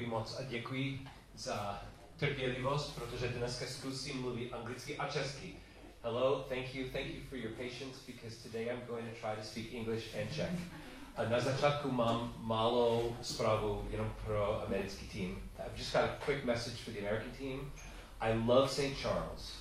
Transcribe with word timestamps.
děkuji 0.00 0.10
moc 0.10 0.36
a 0.38 0.42
děkuji 0.42 1.00
za 1.36 1.82
trpělivost, 2.16 2.94
protože 2.94 3.28
dneska 3.28 3.66
zkusím 3.66 4.20
mluvit 4.20 4.52
anglicky 4.52 4.96
a 4.96 5.08
česky. 5.08 5.52
Hello, 6.02 6.46
thank 6.48 6.74
you, 6.74 6.88
thank 6.92 7.06
you 7.06 7.20
for 7.28 7.38
your 7.38 7.52
patience 7.52 8.00
because 8.06 8.48
today 8.48 8.70
I'm 8.70 8.80
going 8.86 9.04
to 9.04 9.20
try 9.20 9.36
to 9.36 9.42
speak 9.42 9.74
English 9.74 10.14
and 10.20 10.32
Czech. 10.34 10.50
A 11.16 11.24
na 11.24 11.40
začátku 11.40 11.90
mám 11.90 12.34
malou 12.38 13.16
zprávu 13.22 13.88
jenom 13.90 14.12
pro 14.24 14.62
americký 14.66 15.06
team. 15.08 15.42
I've 15.58 15.78
just 15.78 15.92
got 15.92 16.04
a 16.04 16.16
quick 16.24 16.44
message 16.44 16.76
for 16.84 16.92
the 16.92 17.00
American 17.00 17.32
team. 17.38 17.72
I 18.20 18.32
love 18.46 18.70
St. 18.70 18.96
Charles. 18.96 19.52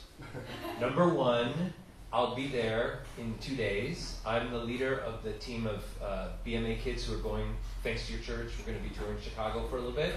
Number 0.79 1.07
one, 1.07 1.73
I'll 2.13 2.35
be 2.35 2.47
there 2.47 2.99
in 3.17 3.33
two 3.39 3.55
days. 3.55 4.21
I'm 4.25 4.51
the 4.51 4.65
leader 4.65 5.03
of 5.05 5.23
the 5.23 5.33
team 5.33 5.67
of 5.67 5.83
uh, 6.01 6.27
BMA 6.45 6.79
kids 6.83 7.05
who 7.05 7.13
are 7.15 7.23
going, 7.23 7.55
thanks 7.83 8.07
to 8.07 8.13
your 8.13 8.21
church, 8.21 8.51
we're 8.59 8.73
going 8.73 8.83
to 8.83 8.89
be 8.89 8.95
touring 8.95 9.17
Chicago 9.21 9.67
for 9.67 9.77
a 9.77 9.79
little 9.79 9.95
bit. 9.95 10.15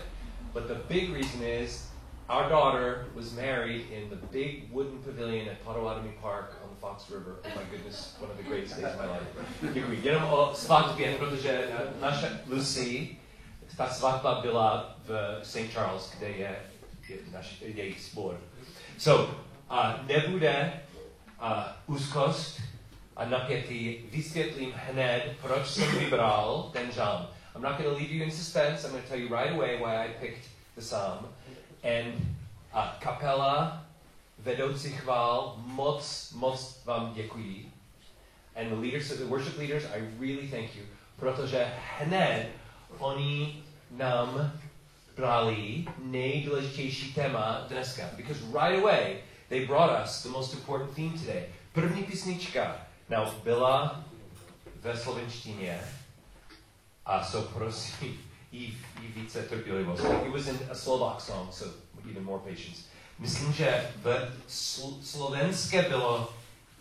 But 0.52 0.68
the 0.68 0.74
big 0.74 1.10
reason 1.10 1.42
is 1.42 1.86
our 2.28 2.48
daughter 2.48 3.06
was 3.14 3.34
married 3.34 3.86
in 3.90 4.10
the 4.10 4.16
big 4.16 4.70
wooden 4.70 4.98
pavilion 5.02 5.48
at 5.48 5.64
Potawatomi 5.64 6.12
Park 6.20 6.56
on 6.62 6.70
the 6.74 6.80
Fox 6.80 7.10
River. 7.10 7.36
Oh 7.44 7.48
my 7.56 7.62
goodness, 7.70 8.16
one 8.18 8.30
of 8.30 8.36
the 8.36 8.42
greatest 8.42 8.76
days 8.76 8.92
of 8.92 8.98
my 8.98 9.06
life. 9.06 9.26
Děkuji. 9.72 10.00
Jenom 10.02 10.24
o 10.24 10.54
svatbě, 10.54 11.14
protože 11.18 11.68
naše 12.00 12.40
Lucy, 12.46 13.16
ta 13.76 13.88
svatba 13.88 14.40
byla 14.40 14.96
v 15.06 15.40
St. 15.42 15.72
Charles, 15.72 16.12
kde 16.18 16.28
je, 16.28 16.56
je 17.08 17.16
naš, 17.32 17.60
jejich 17.60 18.00
sbor. 18.00 18.40
So, 18.98 19.34
uh, 19.70 20.06
nebude 20.06 20.72
a 21.38 21.76
úzkost 21.86 22.60
a 23.16 23.24
napětí, 23.24 24.08
vysvětlím 24.12 24.72
hned, 24.74 25.36
proč 25.42 25.66
jsem 25.66 25.98
vybral 25.98 26.70
ten 26.72 26.92
žalm. 26.92 27.26
I'm 27.62 27.70
not 27.70 27.78
going 27.78 27.94
to 27.94 27.96
leave 27.96 28.10
you 28.10 28.24
in 28.24 28.30
suspense. 28.32 28.84
I'm 28.84 28.90
going 28.90 29.04
to 29.04 29.08
tell 29.08 29.18
you 29.18 29.28
right 29.28 29.52
away 29.52 29.80
why 29.80 30.02
I 30.02 30.08
picked 30.08 30.48
the 30.74 30.82
psalm. 30.82 31.26
And 31.84 32.14
uh, 32.74 32.90
kapela, 33.00 33.84
vedoucí 34.44 34.90
chvál, 34.90 35.62
moc, 35.66 36.32
moc 36.34 36.84
vám 36.84 37.12
děkuji. 37.14 37.70
And 38.56 38.68
the 38.68 38.74
leaders, 38.74 39.08
the 39.16 39.26
worship 39.26 39.58
leaders, 39.58 39.84
I 39.94 40.02
really 40.18 40.48
thank 40.48 40.74
you. 40.74 40.82
Protože 41.16 41.72
hned 41.98 42.48
oni 42.98 43.62
nám 43.90 44.52
brali 45.16 45.84
nejdůležitější 45.98 47.14
téma 47.14 47.66
dneska. 47.68 48.10
Because 48.16 48.40
right 48.40 48.82
away, 48.82 49.16
they 49.48 49.66
brought 49.66 50.04
us 50.04 50.22
the 50.22 50.28
most 50.28 50.54
important 50.54 50.94
theme 50.94 51.18
today. 51.18 51.44
První 51.72 52.02
písnička 52.02 52.76
now, 53.08 53.34
byla 53.44 54.04
ve 54.80 54.96
slovenštině 54.96 55.80
a 57.06 57.24
so 57.24 57.58
prosím 57.58 58.20
i, 58.52 58.64
i 59.02 59.06
více 59.14 59.42
trpělivosti. 59.42 60.06
It 60.26 60.32
was 60.32 60.46
in 60.46 60.58
a 60.70 60.74
Slovak 60.74 61.20
song, 61.20 61.52
so 61.52 61.74
even 62.10 62.24
more 62.24 62.42
patience. 62.50 62.82
Myslím, 63.18 63.52
že 63.52 63.90
v 64.02 64.32
sl- 64.48 65.02
slovenské 65.02 65.82
bylo 65.82 66.32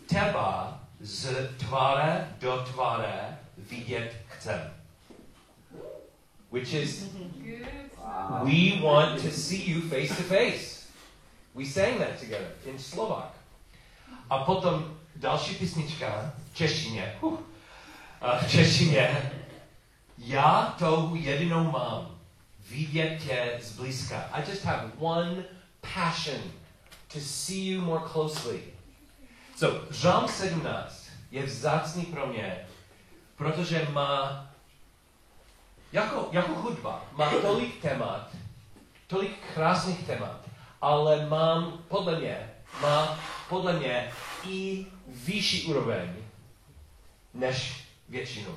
teba 0.06 0.80
z 1.00 1.48
tváře 1.56 2.28
do 2.40 2.64
tváře 2.72 3.38
vidět 3.58 4.16
chcem. 4.28 4.74
Which 6.52 6.72
is, 6.74 7.04
we 8.42 8.80
want 8.82 9.22
to 9.22 9.30
see 9.30 9.70
you 9.70 9.80
face 9.80 10.14
to 10.14 10.22
face. 10.22 10.82
We 11.54 11.64
sang 11.64 11.98
that 11.98 12.20
together 12.20 12.50
in 12.64 12.78
Slovak. 12.78 13.34
A 14.30 14.38
potom 14.38 14.98
další 15.16 15.54
písnička 15.54 16.32
v 16.52 16.56
češtině. 16.56 17.18
Uh, 17.20 17.38
v 18.46 18.50
češtině. 18.50 19.32
Já 20.24 20.74
touhu 20.78 21.16
jedinou 21.16 21.70
mám. 21.70 22.18
Vidět 22.68 23.22
tě 23.22 23.58
zblízka. 23.62 24.28
I 24.32 24.50
just 24.50 24.64
have 24.64 24.90
one 24.98 25.44
passion 25.94 26.40
to 27.12 27.20
see 27.20 27.72
you 27.72 27.80
more 27.80 28.04
closely. 28.12 28.62
So, 29.56 29.94
Žalm 29.94 30.28
17 30.28 31.06
je 31.30 31.42
vzácný 31.42 32.06
pro 32.06 32.26
mě, 32.26 32.66
protože 33.36 33.88
má 33.92 34.46
jako, 35.92 36.28
jako 36.32 36.54
hudba, 36.54 37.04
má 37.12 37.30
tolik 37.30 37.82
témat, 37.82 38.28
tolik 39.06 39.32
krásných 39.54 40.06
témat, 40.06 40.40
ale 40.80 41.26
mám, 41.26 41.78
podle 41.88 42.18
mě, 42.18 42.50
má 42.82 43.18
podle 43.48 43.72
mě 43.72 44.12
i 44.46 44.86
vyšší 45.06 45.64
úroveň 45.64 46.10
než 47.34 47.86
většinu. 48.08 48.56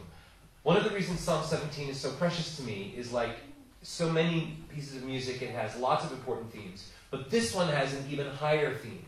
One 0.65 0.77
of 0.77 0.83
the 0.83 0.89
reasons 0.89 1.19
Psalm 1.19 1.45
17 1.45 1.89
is 1.89 1.99
so 1.99 2.09
precious 2.13 2.57
to 2.57 2.63
me 2.63 2.91
is 2.97 3.13
like 3.13 3.37
so 3.83 4.09
many 4.09 4.57
pieces 4.67 4.95
of 4.95 5.03
music, 5.03 5.43
it 5.43 5.51
has 5.51 5.77
lots 5.77 6.03
of 6.03 6.11
important 6.11 6.51
themes, 6.51 6.89
but 7.11 7.29
this 7.29 7.53
one 7.53 7.67
has 7.67 7.93
an 7.93 8.03
even 8.09 8.25
higher 8.25 8.73
theme. 8.73 9.05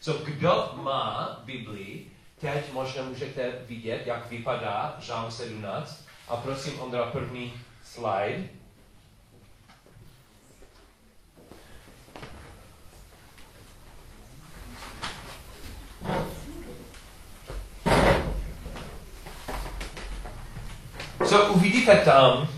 So 0.00 0.14
kdo 0.24 0.72
má 0.76 1.42
Biblii, 1.44 2.10
teď 2.40 2.72
možná 2.72 3.02
můžete 3.02 3.52
vidět, 3.68 4.06
jak 4.06 4.30
vypadá 4.30 4.96
Žalm 5.00 5.30
17. 5.30 6.04
A 6.28 6.36
prosím, 6.36 6.80
Ondra, 6.80 7.06
první 7.06 7.52
slide. 7.82 8.48
So 21.34 21.52
uvidíte 21.52 21.96
tam 21.96 22.48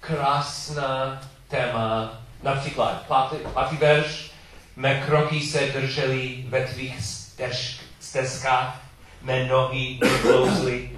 krásná 0.00 1.20
téma, 1.48 2.10
například 2.42 3.06
pátý, 3.06 3.36
pátý 3.54 3.76
verš, 3.76 4.30
mé 4.76 5.00
kroky 5.06 5.40
se 5.40 5.60
držely 5.60 6.44
ve 6.48 6.66
tvých 6.66 6.98
stezkách, 8.00 8.80
mé 9.22 9.46
nohy 9.46 9.98
neklouzly. 10.02 10.90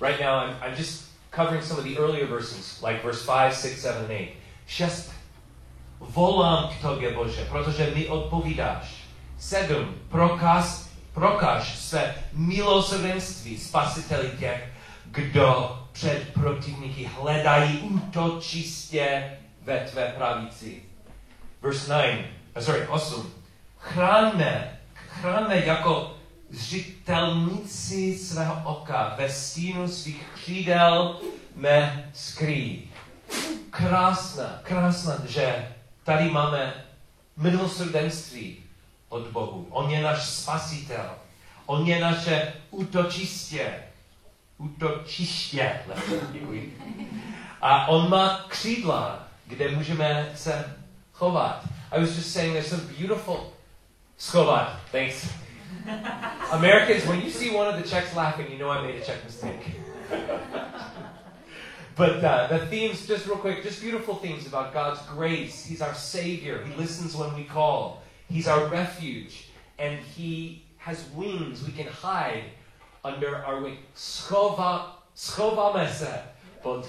Right 0.00 0.20
now 0.20 0.44
I'm, 0.44 0.56
I'm 0.62 0.78
just 0.78 1.04
covering 1.30 1.64
some 1.64 1.80
of 1.80 1.86
the 1.86 1.96
earlier 1.98 2.26
verses, 2.26 2.82
like 2.82 3.02
verse 3.04 3.24
5, 3.26 3.54
6, 3.54 3.80
7, 3.80 4.00
and 4.00 4.10
8. 4.10 4.28
Šest. 4.66 5.12
Volám 6.00 6.68
k 6.68 6.82
tobě, 6.82 7.14
Bože, 7.14 7.46
protože 7.50 7.90
mi 7.94 8.08
odpovídáš. 8.08 8.94
Sedm. 9.38 9.94
Prokaz, 10.08 10.88
prokáž 11.14 11.78
své 11.78 12.14
milosrdenství 12.32 13.58
spasiteli 13.58 14.30
těch, 14.38 14.68
kdo 15.04 15.83
před 15.94 16.34
protivníky 16.34 17.04
hledají 17.04 17.78
útočistě 17.78 19.30
ve 19.62 19.80
tvé 19.80 20.12
pravici. 20.16 20.82
Verse 21.62 21.92
9, 21.92 22.26
uh, 22.56 22.62
sorry, 22.62 22.86
8. 22.86 23.32
Chráňme, 23.78 24.80
chráňme 24.94 25.66
jako 25.66 26.16
zřitelníci 26.50 28.18
svého 28.18 28.62
oka, 28.64 29.14
ve 29.18 29.30
stínu 29.30 29.88
svých 29.88 30.22
křídel 30.34 31.20
mé 31.54 32.10
skrý. 32.14 32.90
Krásná, 33.70 34.60
krásná, 34.62 35.16
že 35.26 35.68
tady 36.04 36.30
máme 36.30 36.74
milosrdenství 37.36 38.56
od 39.08 39.26
Bohu. 39.26 39.66
On 39.70 39.90
je 39.90 40.02
náš 40.02 40.22
spasitel. 40.26 41.10
On 41.66 41.86
je 41.86 42.00
naše 42.00 42.52
útočistě. 42.70 43.84
Útočiště. 44.58 45.80
A 47.60 47.86
on 47.88 48.10
má 48.10 48.44
křídla, 48.48 49.28
kde 49.46 49.68
můžeme 49.68 50.32
se 50.34 50.76
chovat. 51.12 51.64
I 51.92 52.00
was 52.00 52.16
just 52.16 52.32
saying 52.32 52.52
there's 52.52 52.68
some 52.68 52.82
beautiful 52.98 53.52
schovat. 54.18 54.80
Thanks. 54.92 55.28
Americans, 56.50 57.04
when 57.04 57.20
you 57.20 57.30
see 57.30 57.50
one 57.50 57.68
of 57.68 57.76
the 57.76 57.88
Czechs 57.88 58.14
laughing, 58.14 58.50
you 58.50 58.58
know 58.58 58.70
I 58.70 58.82
made 58.82 59.02
a 59.02 59.04
Czech 59.04 59.24
mistake. 59.24 59.76
but 61.96 62.24
uh, 62.24 62.48
the 62.48 62.66
themes, 62.66 63.06
just 63.06 63.26
real 63.26 63.36
quick, 63.36 63.62
just 63.62 63.80
beautiful 63.80 64.16
themes 64.16 64.46
about 64.46 64.72
God's 64.72 65.00
grace. 65.06 65.64
He's 65.64 65.82
our 65.82 65.94
Savior. 65.94 66.64
He 66.64 66.74
listens 66.74 67.14
when 67.14 67.34
we 67.34 67.44
call. 67.44 68.02
He's 68.28 68.48
our 68.48 68.66
refuge. 68.68 69.48
And 69.78 69.98
He 70.16 70.62
has 70.78 71.04
wings 71.14 71.64
we 71.64 71.72
can 71.72 71.86
hide 71.86 72.44
under 73.04 73.44
our 73.46 73.62
wing. 73.62 73.78
Schova, 73.94 75.02
schováme 75.14 75.88
se 75.88 76.22
pod 76.62 76.86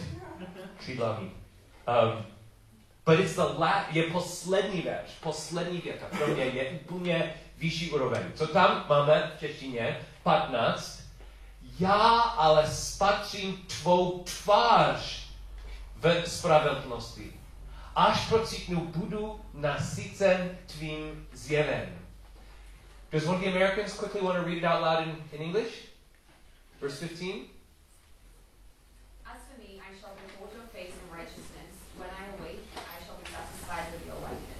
křídlami. 0.78 1.32
Um, 1.88 2.26
but 3.06 3.20
it's 3.20 3.36
the 3.36 3.42
la, 3.58 3.86
je 3.92 4.04
poslední 4.04 4.82
verš, 4.82 5.10
poslední 5.20 5.78
věta. 5.82 6.06
Pro 6.18 6.28
mě 6.28 6.44
je 6.44 6.72
úplně 6.72 7.34
vyšší 7.58 7.92
úroveň. 7.92 8.24
Co 8.36 8.48
tam 8.48 8.86
máme 8.90 9.32
v 9.36 9.40
češtině? 9.40 10.00
15. 10.24 11.02
Já 11.80 12.20
ale 12.20 12.68
spatřím 12.68 13.58
tvou 13.58 14.24
tvář 14.24 15.26
ve 15.96 16.26
spravedlnosti. 16.26 17.34
Až 17.96 18.28
procítnu, 18.28 18.80
budu 18.96 19.40
nasycen 19.54 20.58
tvým 20.66 21.28
zjevem. 21.34 22.00
Does 23.12 23.26
one 23.26 23.38
of 23.38 23.44
the 23.44 23.50
Americans 23.50 23.94
quickly 23.94 24.22
want 24.22 24.40
to 24.40 24.46
read 24.46 24.58
it 24.58 24.64
out 24.64 24.82
loud 24.82 25.08
in, 25.08 25.16
in 25.32 25.42
English? 25.42 25.95
Verse 26.82 26.98
15. 27.00 27.50
As 29.26 29.40
for 29.48 29.58
me, 29.60 29.80
I 29.80 29.90
shall 30.00 30.14
behold 30.28 30.52
your 30.54 30.68
face 30.74 30.94
in 30.94 31.08
righteousness. 31.18 31.72
When 31.98 32.10
I 32.10 32.24
awake, 32.38 32.64
I 32.76 33.06
shall 33.06 33.16
be 33.16 33.28
satisfied 33.32 33.86
with 33.94 34.06
your 34.06 34.16
likeness. 34.16 34.56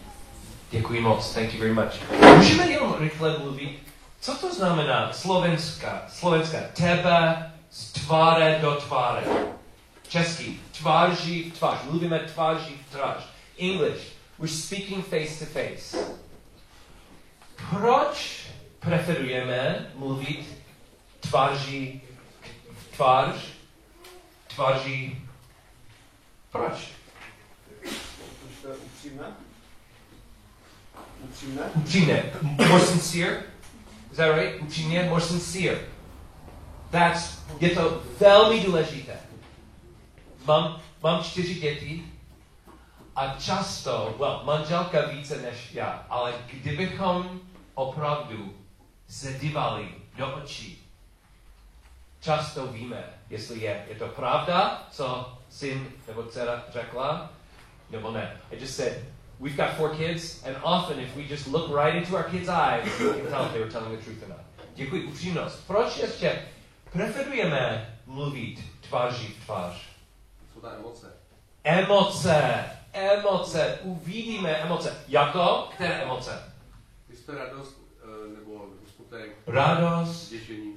Děkuji 0.72 1.02
moc, 1.02 1.34
thank 1.34 1.54
you 1.54 1.60
very 1.60 1.74
much. 1.74 1.94
Můžeme 2.38 2.68
jenom 2.68 2.96
rychle 3.00 3.38
mluvit, 3.38 3.80
co 4.22 4.36
to 4.36 4.54
znamená 4.54 5.14
slovenská, 5.14 6.06
slovenská, 6.10 6.58
tebe 6.74 7.52
z 7.70 7.92
tváře 7.92 8.60
do 8.62 8.76
tváře. 8.76 9.46
Český, 10.08 10.62
tváří 10.78 11.52
v 11.52 11.58
tvář, 11.58 11.78
mluvíme 11.84 12.20
tváří 12.20 12.76
v 12.88 12.92
tvář. 12.92 13.28
English, 13.58 14.02
we're 14.40 14.54
speaking 14.54 15.06
face 15.06 15.46
to 15.46 15.46
face. 15.46 15.98
Proč 17.70 18.46
preferujeme 18.80 19.92
mluvit 19.96 20.46
tváří 21.20 22.02
tvář, 22.96 23.36
tváří 24.48 25.22
proč? 26.52 26.74
Upřímné. 28.86 29.26
Upřímné. 31.24 31.62
Upřímně. 31.76 32.34
More 32.42 32.86
sincere? 32.86 33.44
Is 34.12 34.18
that 34.18 34.36
right? 34.36 34.62
Upřímně, 34.62 35.04
more 35.10 35.22
sincere. 35.22 35.80
That's, 36.92 37.40
je 37.60 37.70
to 37.70 38.04
velmi 38.20 38.60
důležité. 38.60 39.20
Mám, 40.46 40.82
mám 41.04 41.24
čtyři 41.24 41.56
děti 41.56 42.12
a 43.16 43.36
často, 43.40 44.16
well, 44.20 44.42
manželka 44.44 45.06
více 45.06 45.42
než 45.42 45.74
já, 45.74 46.06
ale 46.10 46.34
kdybychom 46.54 47.40
opravdu 47.74 48.54
se 49.08 49.34
dívali 49.34 49.88
do 50.18 50.36
očí, 50.36 50.85
často 52.26 52.68
víme, 52.68 53.04
jestli 53.30 53.60
je, 53.62 53.86
je 53.90 53.96
to 53.96 54.08
pravda, 54.08 54.88
co 54.92 55.38
syn 55.50 55.88
nebo 56.08 56.24
dcera 56.24 56.64
řekla, 56.74 57.30
nebo 57.90 58.12
ne. 58.12 58.42
I 58.52 58.60
just 58.62 58.76
said, 58.76 59.04
we've 59.40 59.64
got 59.64 59.76
four 59.78 59.90
kids, 59.96 60.44
and 60.46 60.58
often 60.64 61.00
if 61.00 61.16
we 61.16 61.22
just 61.24 61.48
look 61.48 61.70
right 61.84 61.96
into 61.96 62.16
our 62.18 62.24
kids' 62.24 62.50
eyes, 62.50 63.00
we 63.00 63.14
can 63.22 63.28
tell 63.32 63.46
if 63.46 63.52
they 63.52 63.62
were 63.62 63.72
telling 63.72 64.00
the 64.00 64.06
truth 64.06 64.24
or 64.24 64.30
not. 64.30 64.40
Děkuji, 64.76 65.04
upřímnost. 65.06 65.68
Proč 65.68 65.98
ještě 65.98 66.42
preferujeme 66.92 67.96
mluvit 68.06 68.60
tváří 68.82 69.28
v 69.28 69.46
tvář? 69.46 69.76
Jsou 70.54 70.60
ta 70.60 70.76
emoce. 70.76 71.08
Emoce, 71.64 72.66
emoce, 72.94 73.80
uvidíme 73.84 74.50
emoce. 74.50 75.04
Jako? 75.08 75.68
Které 75.74 75.94
emoce? 76.02 76.54
Jestli 77.10 77.26
to 77.26 77.32
je 77.32 77.38
radost 77.38 77.78
eh, 78.04 78.38
nebo 78.38 78.66
smutek, 78.96 79.38
Radost, 79.48 80.30
těšení. 80.30 80.74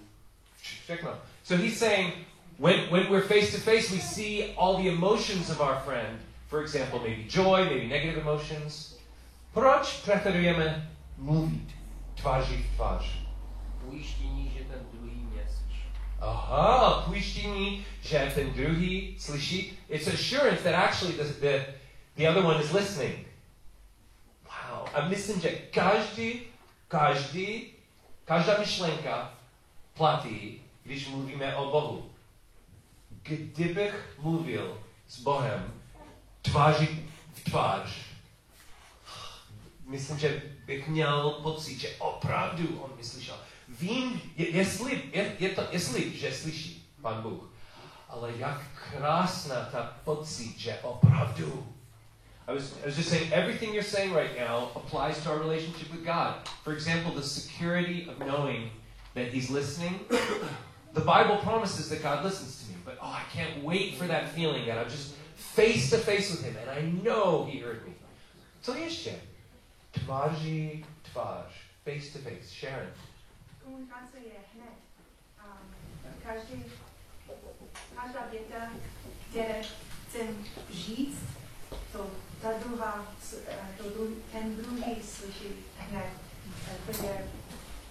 všechno. 0.63 1.11
So 1.49 1.57
he's 1.57 1.79
saying, 1.79 2.13
when, 2.59 2.91
when 2.91 3.11
we're 3.11 3.23
face 3.23 3.55
to 3.55 3.59
face, 3.59 3.91
we 3.91 3.97
see 4.01 4.53
all 4.55 4.77
the 4.77 4.89
emotions 4.89 5.49
of 5.49 5.63
our 5.63 5.81
friend. 5.81 6.19
For 6.49 6.61
example, 6.61 7.01
maybe 7.01 7.25
joy, 7.25 7.65
maybe 7.65 7.87
negative 7.87 8.19
emotions. 8.21 8.99
Proč 9.55 9.93
preferujeme 10.05 10.91
mluvit 11.17 11.69
tváří 12.15 12.57
v 12.57 12.77
tvář? 12.77 13.05
ujištění, 13.85 14.53
že 14.59 14.65
ten 14.65 14.87
druhý 14.93 15.17
mě. 15.17 15.43
Aha, 16.21 17.03
pojištění, 17.07 17.87
že 18.03 18.33
ten 18.35 18.53
druhý 18.53 19.17
slyší. 19.19 19.79
It's 19.89 20.09
assurance 20.09 20.63
that 20.63 20.75
actually 20.75 21.17
the, 21.17 21.25
the, 21.41 21.65
the 22.17 22.29
other 22.29 22.45
one 22.45 22.61
is 22.61 22.73
listening. 22.73 23.27
Wow. 24.45 24.89
A 24.95 25.09
myslím, 25.09 25.41
že 25.41 25.49
každý, 25.49 26.41
každý, 26.89 27.67
každá 28.25 28.59
myšlenka 28.59 29.35
platí, 29.95 30.61
když 30.89 31.09
mluvíme 31.09 31.57
o 31.57 31.71
Bohu. 31.71 32.11
Kdybych 33.23 34.17
mluvil 34.19 34.79
s 35.09 35.21
Bohem 35.21 35.73
tváří 36.43 37.11
v 37.35 37.45
tvář, 37.45 37.91
myslím, 39.87 40.19
že 40.19 40.43
bych 40.67 40.89
měl 40.89 41.31
pocit, 41.31 41.79
že 41.79 41.89
opravdu 41.99 42.81
on 42.81 42.97
mi 42.97 43.05
slyšel. 43.05 43.37
Vím, 43.69 44.21
je, 44.37 44.51
jestli, 44.51 45.03
je, 45.13 45.37
je 45.39 45.49
to, 45.49 45.63
jestli, 45.71 46.17
že 46.17 46.33
slyší 46.33 46.89
Pan 47.03 47.23
Bůh, 47.23 47.51
ale 48.09 48.33
jak 48.37 48.61
krásná 48.91 49.65
ta 49.65 49.97
pocit, 50.05 50.59
že 50.59 50.79
opravdu. 50.83 51.75
I 52.47 52.55
was, 52.55 52.73
I 52.83 52.87
was 52.87 52.97
just 52.97 53.11
saying, 53.11 53.33
everything 53.33 53.75
you're 53.75 53.91
saying 53.91 54.17
right 54.17 54.39
now 54.39 54.69
applies 54.75 55.23
to 55.23 55.31
our 55.31 55.39
relationship 55.39 55.93
with 55.93 56.05
God. 56.05 56.35
For 56.65 56.73
example, 56.73 57.13
the 57.13 57.29
security 57.29 58.09
of 58.11 58.19
knowing 58.19 58.71
that 59.15 59.25
He's 59.35 59.51
listening. 59.51 60.01
The 60.95 61.01
Bible 61.01 61.37
promises 61.37 61.89
that 61.91 62.03
God 62.03 62.25
listens 62.25 62.63
to 62.63 62.71
me, 62.71 62.77
but 62.85 62.99
oh, 63.01 63.07
I 63.07 63.23
can't 63.33 63.63
wait 63.63 63.95
for 63.97 64.07
that 64.07 64.31
feeling 64.31 64.67
that 64.67 64.79
I'm 64.79 64.89
just 64.89 65.15
face 65.37 65.91
to 65.91 65.99
face 65.99 66.31
with 66.31 66.43
Him 66.45 66.57
and 66.61 66.71
I 66.71 66.81
know 67.03 67.45
He 67.45 67.59
heard 67.59 67.87
me. 67.87 67.93
Co 68.63 68.75
ještě? 68.75 69.15
Tváří 69.91 70.85
tvář, 71.13 71.53
face 71.85 72.13
to 72.13 72.19
face. 72.19 72.51
Sharon. 72.51 72.93
To 73.65 73.71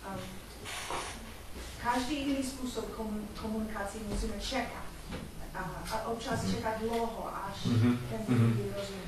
um, 0.08 0.20
každý 1.94 2.16
jiný 2.16 2.44
způsob 2.44 2.86
komun, 2.96 3.22
komunikace 3.42 3.98
musíme 4.10 4.34
čekat. 4.40 4.84
A, 5.56 6.08
občas 6.08 6.40
čekat 6.56 6.74
dlouho, 6.82 7.30
až 7.50 7.66
Mhm, 7.66 8.00
ten 8.10 8.38
mhm. 8.38 8.74
rozumí. 8.76 9.02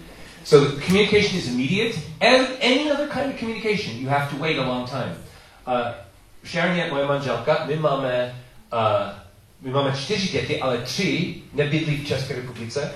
So 0.43 0.71
the 0.71 0.85
communication 0.85 1.39
is 1.39 1.47
immediate. 1.47 1.95
And 2.21 2.47
any 2.61 2.91
other 2.91 3.07
kind 3.07 3.33
of 3.33 3.39
communication, 3.39 3.97
you 3.97 4.09
have 4.09 4.29
to 4.29 4.37
wait 4.37 4.57
a 4.59 4.65
long 4.65 4.89
time. 4.89 5.15
Uh, 5.67 5.93
Sharon 6.43 6.77
je 6.77 6.91
moje 6.91 7.05
manželka, 7.05 7.65
my 7.65 7.75
máme, 7.75 8.35
uh, 8.73 8.79
my 9.61 9.71
máme 9.71 9.97
čtyři 9.97 10.27
děti, 10.27 10.61
ale 10.61 10.77
tři 10.77 11.35
nebydlí 11.53 11.97
v 11.97 12.07
České 12.07 12.35
republice. 12.35 12.91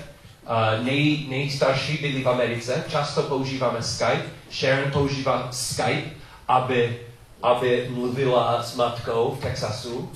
Uh, 0.46 0.84
nej, 0.84 1.26
nejstarší 1.28 1.98
bydlí 1.98 2.22
v 2.22 2.28
Americe. 2.28 2.84
Často 2.88 3.22
používáme 3.22 3.82
Skype. 3.82 4.24
Sharon 4.50 4.90
používá 4.90 5.48
Skype, 5.52 6.10
aby, 6.48 6.98
aby 7.44 7.88
mluvila 7.90 8.62
s 8.62 8.76
matkou 8.76 9.36
v 9.36 9.40
Texasu. 9.40 10.12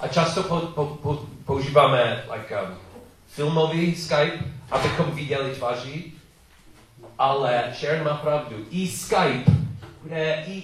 A 0.00 0.08
často 0.08 0.42
po, 0.42 0.60
po, 0.60 0.84
po, 0.86 1.26
používáme 1.44 2.24
like, 2.32 2.62
um, 2.62 2.76
filmový 3.26 3.96
Skype, 3.96 4.38
abychom 4.70 5.10
viděli 5.10 5.54
tváří. 5.54 6.12
Ale 7.18 7.74
Sharon 7.74 8.04
má 8.04 8.14
pravdu. 8.14 8.56
I 8.70 8.88
Skype 8.88 9.50
bude 10.02 10.44
i 10.46 10.62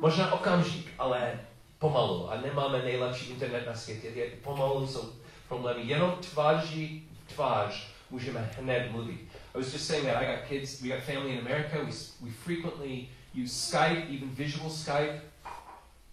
možná 0.00 0.32
okamžik, 0.32 0.92
ale 0.98 1.40
pomalu. 1.78 2.30
A 2.30 2.40
nemáme 2.40 2.82
nejlepší 2.82 3.30
internet 3.30 3.66
na 3.66 3.74
světě. 3.74 4.08
Je, 4.14 4.24
pomalu 4.42 4.86
jsou 4.86 5.12
problémy. 5.48 5.80
Jenom 5.84 6.10
tváří 6.30 7.08
tvář 7.34 7.86
můžeme 8.10 8.50
hned 8.60 8.92
mluvit. 8.92 9.20
I 9.54 9.58
was 9.58 9.72
just 9.72 9.86
saying 9.86 10.06
that 10.06 10.22
I 10.22 10.26
got 10.26 10.48
kids, 10.48 10.82
we 10.82 10.88
got 10.88 11.00
family 11.00 11.32
in 11.32 11.38
America. 11.38 11.78
We, 11.78 11.92
we 12.20 12.30
frequently 12.44 13.08
use 13.44 13.54
Skype, 13.54 14.02
even 14.14 14.34
visual 14.34 14.70
Skype. 14.70 15.20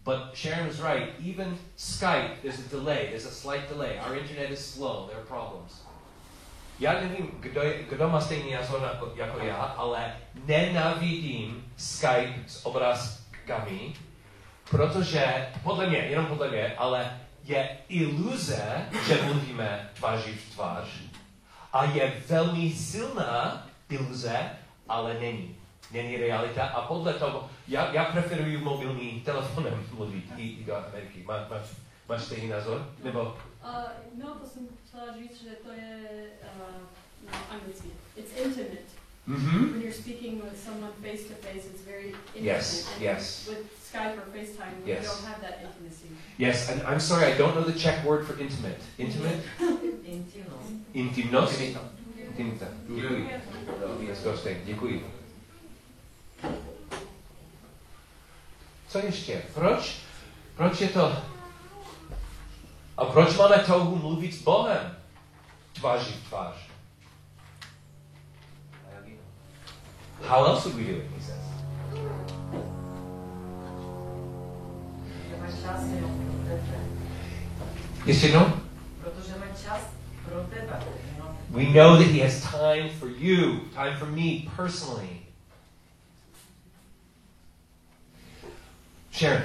But 0.04 0.36
Sharon 0.36 0.68
was 0.68 0.82
right. 0.82 1.14
Even 1.24 1.58
Skype, 1.78 2.42
there's 2.42 2.60
a 2.60 2.70
delay. 2.70 3.08
There's 3.10 3.26
a 3.26 3.32
slight 3.32 3.70
delay. 3.70 3.98
Our 4.00 4.18
internet 4.18 4.52
is 4.52 4.60
slow. 4.60 5.08
There 5.08 5.18
are 5.18 5.26
problems. 5.26 5.82
Já 6.80 6.94
nevím, 6.94 7.30
kdo, 7.40 7.62
kdo 7.90 8.10
má 8.10 8.22
stejný 8.22 8.54
názor 8.54 8.82
jako, 8.94 9.12
jako 9.16 9.38
já, 9.46 9.56
ale 9.56 10.16
nenávidím 10.46 11.74
Skype 11.78 12.44
s 12.48 12.66
obrázkami, 12.66 13.94
protože, 14.70 15.48
podle 15.64 15.90
mě, 15.90 15.98
jenom 15.98 16.26
podle 16.26 16.50
mě, 16.50 16.74
ale 16.78 17.20
je 17.44 17.70
iluze, 17.90 18.86
že 19.08 19.22
mluvíme 19.22 19.90
tváří 19.94 20.34
v 20.34 20.54
tvář 20.54 20.88
a 21.74 21.84
je 21.84 22.14
velmi 22.30 22.74
silná 22.74 23.68
iluze, 23.90 24.50
ale 24.90 25.14
není. 25.14 25.56
Není 25.92 26.18
realita 26.18 26.66
a 26.66 26.82
podle 26.82 27.14
toho, 27.14 27.50
já, 27.68 27.94
já 27.94 28.06
preferuji 28.06 28.58
mobilní 28.58 29.22
telefonem 29.26 29.86
mluvit 29.94 30.24
i, 30.38 30.50
i 30.50 30.64
do 30.64 30.76
Ameriky. 30.76 31.24
Má, 31.28 31.48
máš, 31.50 31.68
máš 32.10 32.24
stejný 32.24 32.48
názor? 32.50 32.90
Nebo 33.04 33.38
Uh, 33.66 33.70
no, 34.24 34.36
to 34.36 34.48
jsem 34.48 34.68
chtěla 34.88 35.14
říct, 35.18 35.42
že 35.44 35.50
to 35.50 35.72
je 35.72 36.00
uh, 36.44 36.82
no, 37.32 37.38
anglicky. 37.52 37.88
It's 38.16 38.32
intimate. 38.38 38.84
Mhm. 39.28 39.72
When 39.72 39.82
you're 39.82 39.94
speaking 39.94 40.44
with 40.44 40.64
someone 40.66 40.92
face 41.02 41.24
to 41.24 41.34
face, 41.48 41.66
it's 41.66 41.82
very 41.86 42.08
intimate. 42.08 42.56
Yes, 42.58 42.88
And 42.94 43.02
yes. 43.02 43.48
With 43.50 43.58
Skype 43.92 44.14
or 44.18 44.26
FaceTime, 44.34 44.84
we 44.86 44.92
Yes. 44.92 45.06
don't 45.06 45.26
have 45.28 45.42
that 45.42 45.56
intimacy. 45.64 46.08
Yes, 46.38 46.70
and 46.70 46.82
I'm 46.82 47.00
sorry, 47.00 47.34
I 47.34 47.38
don't 47.38 47.56
know 47.56 47.64
the 47.72 47.80
Czech 47.80 48.06
word 48.06 48.26
for 48.28 48.40
intimate. 48.42 48.78
Intimate? 48.98 49.40
Intimnost? 50.94 51.62
Intimita. 52.28 52.66
Děkuji. 52.96 53.30
Skoroste, 54.20 54.56
děkuji. 54.66 55.06
Co 58.94 59.00
ještě? 59.00 59.42
Proč? 59.54 59.98
Proč 60.58 60.82
je 60.82 60.88
to? 60.88 61.18
A 62.98 63.06
proč 63.06 63.38
máme 63.38 63.58
touhu 63.58 63.96
mluvit 63.96 64.34
s 64.34 64.42
Bohem? 64.42 64.96
Tváří 65.74 66.14
tvář. 66.30 66.56
How 70.28 70.46
else 70.46 70.70
would 70.70 70.86
we 70.86 70.94
do 70.94 70.98
it, 70.98 71.12
he 71.12 71.22
says. 71.22 71.44
Yes, 78.06 78.24
you 78.24 78.32
know? 78.32 78.48
We 81.50 81.64
know 81.64 81.98
that 81.98 82.08
he 82.08 82.20
has 82.20 82.42
time 82.42 82.90
for 83.00 83.10
you, 83.10 83.60
time 83.76 83.98
for 83.98 84.06
me 84.06 84.50
personally. 84.56 85.23
Sharon. 89.24 89.44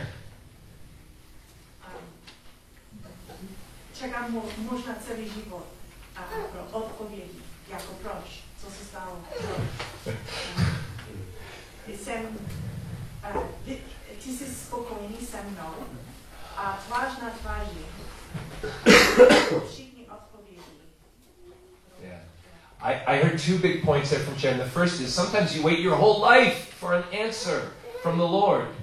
Čekám 3.94 4.32
mo, 4.32 4.42
možná 4.58 4.94
celý 5.06 5.30
život 5.30 5.66
a 6.16 6.22
pro 6.52 6.62
jako 7.70 7.92
co 8.60 8.70
se 8.70 8.84
stalo, 8.84 9.24
proč. 9.38 10.14
Jsem, 11.98 12.38
ty, 13.64 13.78
ty 14.24 14.30
jsi 14.32 14.54
spokojený 14.54 15.26
se 15.26 15.42
mnou 15.42 15.74
a 16.56 16.84
na. 17.22 17.32
Yeah. 22.02 22.20
I, 22.80 22.94
I 23.06 23.22
heard 23.22 23.38
two 23.38 23.58
big 23.58 23.84
points 23.84 24.10
there 24.10 24.22
from 24.22 24.38
Sharon. 24.38 24.58
The 24.58 24.64
first 24.64 25.00
is 25.00 25.14
sometimes 25.14 25.56
you 25.56 25.62
wait 25.62 25.78
your 25.78 25.96
whole 25.96 26.20
life 26.20 26.74
for 26.80 26.94
an 26.94 27.04
answer 27.12 27.70
from 28.02 28.18
the 28.18 28.26
Lord. 28.26 28.77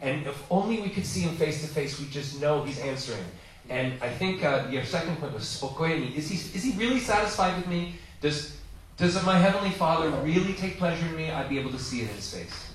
And 0.00 0.26
if 0.26 0.42
only 0.50 0.80
we 0.80 0.90
could 0.90 1.06
see 1.06 1.20
Him 1.20 1.36
face 1.36 1.60
to 1.62 1.68
face, 1.68 1.98
we 1.98 2.06
just 2.06 2.40
know 2.40 2.62
He's 2.62 2.78
answering. 2.80 3.24
And 3.68 3.92
I 4.00 4.08
think 4.08 4.44
uh, 4.44 4.66
your 4.70 4.84
second 4.84 5.16
point 5.16 5.34
was 5.34 5.44
spokojení. 5.44 6.16
Is 6.16 6.30
he, 6.30 6.36
is 6.56 6.64
he 6.64 6.72
really 6.78 7.00
satisfied 7.00 7.56
with 7.56 7.66
me? 7.66 7.96
Does, 8.20 8.56
does 8.96 9.22
my 9.24 9.38
Heavenly 9.38 9.70
Father 9.70 10.10
really 10.24 10.54
take 10.54 10.78
pleasure 10.78 11.06
in 11.06 11.16
me? 11.16 11.30
I'd 11.30 11.48
be 11.48 11.58
able 11.58 11.70
to 11.72 11.78
see 11.78 12.00
it 12.00 12.10
in 12.10 12.16
His 12.16 12.34
face. 12.34 12.68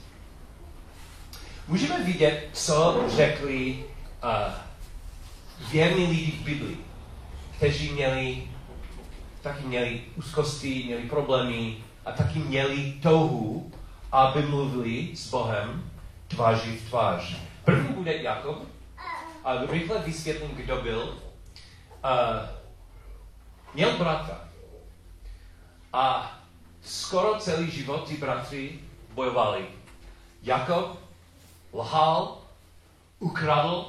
Můžeme 1.68 2.04
vidět, 2.04 2.50
co 2.54 3.06
řekli 3.08 3.84
uh, 4.24 4.54
věrní 5.72 6.08
lidi 6.08 6.32
v 6.32 6.46
Biblii, 6.46 6.78
kteří 7.58 7.92
měli 7.92 8.44
taky 9.42 9.68
měli 9.68 10.02
úzkosti, 10.16 10.84
měli 10.86 11.04
problémy 11.04 11.78
a 12.06 12.12
taky 12.12 12.40
měli 12.40 12.94
touhu, 13.02 13.72
aby 14.12 14.42
mluvili 14.42 15.10
s 15.16 15.30
Bohem 15.30 15.84
tváří 16.28 16.78
v 16.78 16.90
tvář. 16.90 17.36
První 17.66 17.94
bude 17.94 18.18
Jakob 18.18 18.68
a 19.44 19.66
rychle 19.72 20.00
vysvětlím, 20.00 20.52
kdo 20.52 20.82
byl. 20.82 21.02
Uh, 21.02 22.50
měl 23.74 23.98
bratra 23.98 24.42
a 25.94 26.32
skoro 26.82 27.40
celý 27.40 27.72
život 27.72 28.08
ty 28.08 28.18
bratři 28.18 28.80
bojovali. 29.14 29.66
Jakob 30.42 31.00
lhal, 31.74 32.38
ukradl, 33.20 33.86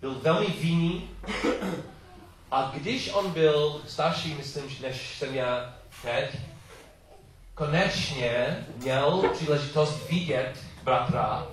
byl 0.00 0.14
velmi 0.14 0.46
vinný 0.46 1.10
a 2.50 2.72
když 2.74 3.10
on 3.12 3.30
byl 3.30 3.82
starší, 3.86 4.34
myslím, 4.34 4.64
než 4.82 5.18
jsem 5.18 5.34
já 5.34 5.74
teď, 6.02 6.36
konečně 7.54 8.66
měl 8.76 9.30
příležitost 9.32 10.08
vidět 10.10 10.64
bratra 10.82 11.46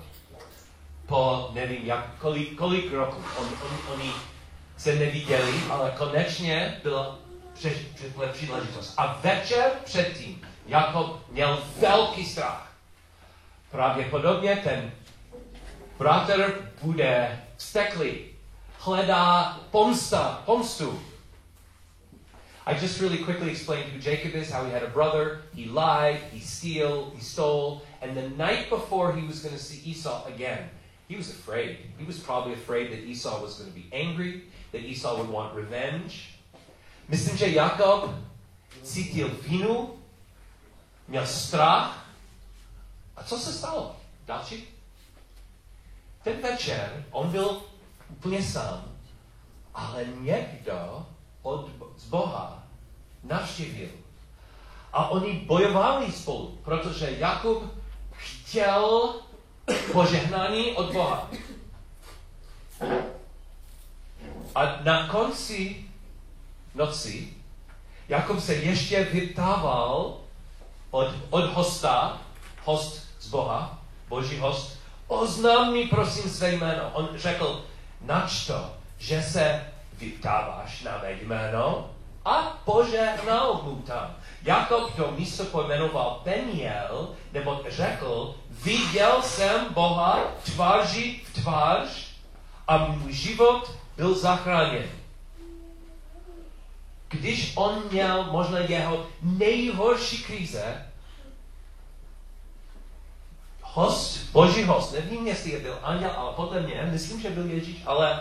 po 1.08 1.50
nevím 1.54 1.86
jak, 1.86 2.14
kolik, 2.18 2.56
kolik 2.56 2.92
roků. 2.92 3.22
On, 3.38 3.46
on, 3.46 3.94
oni 3.94 4.12
se 4.76 4.94
neviděli, 4.94 5.52
ale 5.70 5.94
konečně 5.98 6.80
byla 6.82 7.18
příležitost. 8.32 8.94
A 8.96 9.20
večer 9.22 9.70
předtím 9.84 10.46
Jakob 10.66 11.20
měl 11.30 11.62
velký 11.80 12.24
strach. 12.24 12.72
Pravděpodobně 13.70 14.60
ten 14.64 14.92
bratr 15.98 16.70
bude 16.82 17.42
vzteklý, 17.56 18.14
hledá 18.78 19.58
pomsta, 19.70 20.42
pomstu. 20.44 21.02
I 22.66 22.74
just 22.82 23.00
really 23.00 23.18
quickly 23.18 23.50
explained 23.50 23.92
who 23.92 24.10
Jacob 24.10 24.34
is, 24.34 24.50
how 24.50 24.64
he 24.64 24.72
had 24.72 24.82
a 24.82 24.90
brother, 24.90 25.40
he 25.54 25.62
lied, 25.62 26.20
he 26.32 26.40
steal, 26.40 27.10
he 27.14 27.20
stole, 27.20 27.80
and 28.02 28.14
the 28.14 28.28
night 28.36 28.68
before 28.70 29.12
he 29.12 29.26
was 29.26 29.42
going 29.42 29.56
to 29.56 29.62
see 29.62 29.90
Esau 29.90 30.24
again, 30.26 30.68
he 31.08 31.16
was 31.16 31.30
afraid. 31.30 31.78
He 31.98 32.04
was 32.04 32.18
probably 32.18 32.52
afraid 32.52 32.92
that 32.92 33.00
Esau 33.00 33.40
was 33.42 33.54
going 33.54 33.70
to 33.70 33.74
be 33.74 33.88
angry, 33.92 34.44
that 34.72 34.82
Esau 34.82 35.16
would 35.18 35.28
want 35.28 35.54
revenge. 35.54 36.38
Myslím, 37.08 37.54
Jakob 37.54 38.14
cítil 38.82 39.28
vinu, 39.42 39.98
měl 41.08 41.26
strach. 41.26 42.04
A 43.16 43.22
co 43.22 43.38
se 43.38 43.52
stalo? 43.52 43.96
Další? 44.26 44.68
Ten 46.22 46.42
večer 46.42 47.04
on 47.10 47.30
byl 47.30 47.62
úplně 48.10 48.42
sám, 48.42 48.84
ale 49.74 50.04
někdo 50.20 51.06
od 51.42 51.70
z 51.96 52.04
Boha 52.04 52.62
navštívil. 53.24 53.90
A 54.92 55.08
oni 55.08 55.32
bojovali 55.32 56.12
spolu, 56.12 56.58
protože 56.64 57.10
Jakub 57.10 57.74
chtěl 58.10 59.14
požehnání 59.92 60.72
od 60.72 60.92
Boha. 60.92 61.30
A 64.54 64.80
na 64.84 65.08
konci 65.08 65.84
noci 66.74 67.38
Jakub 68.08 68.40
se 68.40 68.54
ještě 68.54 69.04
vyptával 69.04 70.16
od, 70.90 71.14
od 71.30 71.52
hosta, 71.52 72.18
host 72.64 73.08
z 73.20 73.28
Boha, 73.28 73.78
boží 74.08 74.38
host, 74.38 74.78
oznám 75.06 75.72
mi 75.72 75.86
prosím 75.86 76.30
své 76.30 76.52
jméno. 76.52 76.90
On 76.92 77.08
řekl, 77.14 77.64
nač 78.00 78.46
to, 78.46 78.72
že 78.98 79.22
se 79.22 79.66
vyptáváš 79.92 80.82
na 80.82 80.98
mé 80.98 81.12
jméno 81.12 81.90
a 82.24 82.42
požehnal 82.64 83.60
mu 83.64 83.82
tam. 83.82 84.16
Jakob 84.42 84.96
to 84.96 85.12
místo 85.12 85.44
pojmenoval 85.44 86.20
Peniel, 86.24 87.08
nebo 87.32 87.60
řekl, 87.68 88.34
viděl 88.64 89.22
jsem 89.22 89.66
Boha 89.74 90.20
tváří 90.44 91.22
v 91.24 91.32
tvář 91.32 91.88
a 92.68 92.78
můj 92.78 93.12
život 93.12 93.72
byl 93.96 94.14
zachráněn. 94.14 94.90
Když 97.08 97.52
on 97.56 97.82
měl 97.90 98.24
možná 98.24 98.58
jeho 98.58 99.06
nejhorší 99.22 100.24
krize, 100.24 100.86
host, 103.62 104.30
boží 104.32 104.64
host, 104.64 104.92
nevím, 104.92 105.26
jestli 105.26 105.60
byl 105.60 105.78
anděl, 105.82 106.10
ale 106.16 106.32
podle 106.32 106.60
mě, 106.62 106.88
myslím, 106.92 107.20
že 107.20 107.30
byl 107.30 107.46
Ježíš, 107.46 107.82
ale 107.86 108.20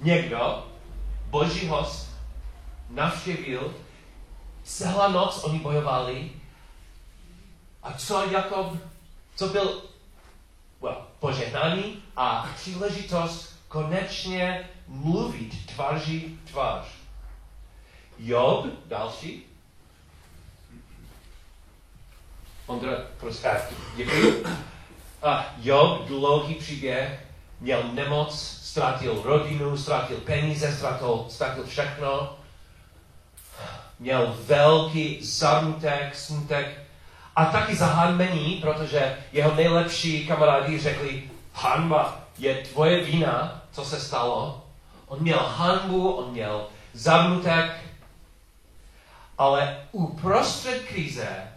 někdo, 0.00 0.66
boží 1.30 1.68
host, 1.68 2.10
navštěvil, 2.90 3.74
celá 4.64 5.08
noc 5.08 5.44
oni 5.44 5.58
bojovali 5.58 6.30
a 7.82 7.92
co 7.92 8.30
Jakob, 8.30 8.76
co 9.34 9.48
byl 9.48 9.82
well, 10.82 11.06
požehnání 11.18 12.02
a 12.16 12.50
příležitost 12.56 13.60
konečně 13.68 14.68
mluvit 14.86 15.66
tváří 15.66 16.38
tvář. 16.50 16.86
Job, 18.18 18.66
další. 18.86 19.46
Ondra, 22.66 22.92
prosím, 23.16 23.50
děkuji. 23.96 24.44
A 25.22 25.54
Job, 25.58 26.06
dlouhý 26.06 26.54
příběh, 26.54 27.26
měl 27.60 27.82
nemoc, 27.92 28.40
ztratil 28.62 29.22
rodinu, 29.22 29.76
ztratil 29.76 30.16
peníze, 30.16 30.76
ztratil, 30.76 31.26
ztratil 31.28 31.66
všechno. 31.66 32.36
Měl 33.98 34.36
velký 34.46 35.24
zarutek, 35.24 36.14
smutek 36.14 36.83
a 37.36 37.44
taky 37.44 37.76
zahanbení, 37.76 38.54
protože 38.54 39.16
jeho 39.32 39.54
nejlepší 39.54 40.26
kamarádi 40.26 40.78
řekli, 40.78 41.22
hanba 41.52 42.18
je 42.38 42.54
tvoje 42.54 43.04
vina, 43.04 43.62
co 43.72 43.84
se 43.84 44.00
stalo. 44.00 44.64
On 45.06 45.22
měl 45.22 45.38
hanbu, 45.38 46.12
on 46.12 46.32
měl 46.32 46.66
zarutek, 46.92 47.80
ale 49.38 49.76
uprostřed 49.92 50.82
krize 50.88 51.54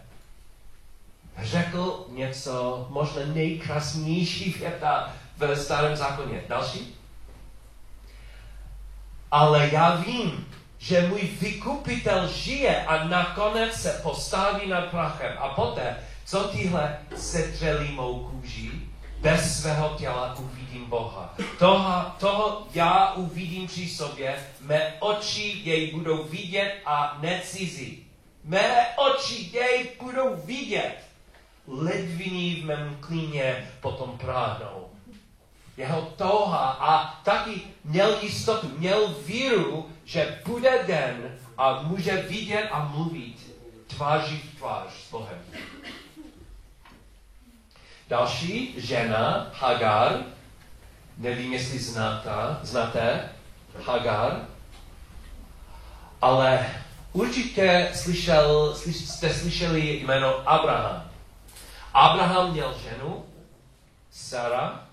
řekl 1.42 2.06
něco 2.08 2.86
možná 2.90 3.22
nejkrásnější 3.26 4.50
věta 4.50 5.12
v 5.36 5.56
starém 5.56 5.96
zákoně. 5.96 6.42
Další? 6.48 6.94
Ale 9.30 9.68
já 9.72 9.96
vím, 9.96 10.46
že 10.78 11.08
můj 11.08 11.20
vykupitel 11.40 12.28
žije 12.28 12.84
a 12.84 13.04
nakonec 13.08 13.74
se 13.74 14.00
postaví 14.02 14.68
nad 14.68 14.84
prachem. 14.84 15.32
A 15.38 15.48
poté, 15.48 15.96
co 16.24 16.44
tyhle 16.48 16.98
sedřeli 17.16 17.88
mou 17.88 18.24
kůži, 18.24 18.70
bez 19.20 19.60
svého 19.60 19.88
těla 19.98 20.36
uvidím 20.38 20.84
Boha. 20.84 21.34
Toho, 21.58 22.12
toho 22.18 22.66
já 22.74 23.12
uvidím 23.12 23.66
při 23.66 23.88
sobě, 23.88 24.38
mé 24.60 24.92
oči 25.00 25.60
jej 25.64 25.90
budou 25.92 26.24
vidět 26.24 26.74
a 26.86 27.18
necizí. 27.20 28.06
Mé 28.44 28.86
oči 28.96 29.50
jej 29.52 29.88
budou 30.02 30.36
vidět. 30.44 30.94
Ledviny 31.66 32.60
v 32.60 32.64
mém 32.64 32.96
klíně 33.00 33.70
potom 33.80 34.18
práhnou. 34.18 34.88
jeho 35.76 36.12
touha 36.16 36.70
a 36.80 37.20
taky 37.24 37.60
měl 37.84 38.18
jistotu, 38.22 38.70
měl 38.78 39.14
víru, 39.26 39.90
že 40.08 40.38
bude 40.44 40.84
den 40.86 41.38
a 41.58 41.82
může 41.82 42.16
vidět 42.16 42.68
a 42.72 42.84
mluvit 42.84 43.56
tváří 43.86 44.38
v 44.38 44.58
tvář 44.58 44.92
s 44.92 45.10
Bohem. 45.10 45.38
Další 48.08 48.74
žena, 48.80 49.50
Hagar, 49.54 50.24
nevím, 51.16 51.52
jestli 51.52 51.78
znáte, 51.78 52.30
znáte 52.62 53.32
Hagar, 53.84 54.46
ale 56.22 56.66
určitě 57.12 57.90
slyšel, 57.94 58.74
slyš, 58.74 58.96
jste 58.96 59.34
slyšeli 59.34 59.80
jméno 59.80 60.48
Abraham. 60.50 61.10
Abraham 61.94 62.52
měl 62.52 62.78
ženu, 62.78 63.24
Sara, 64.10 64.84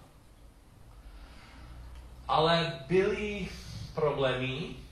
ale 2.27 2.79
byly 2.87 3.47
problémy 3.93 4.84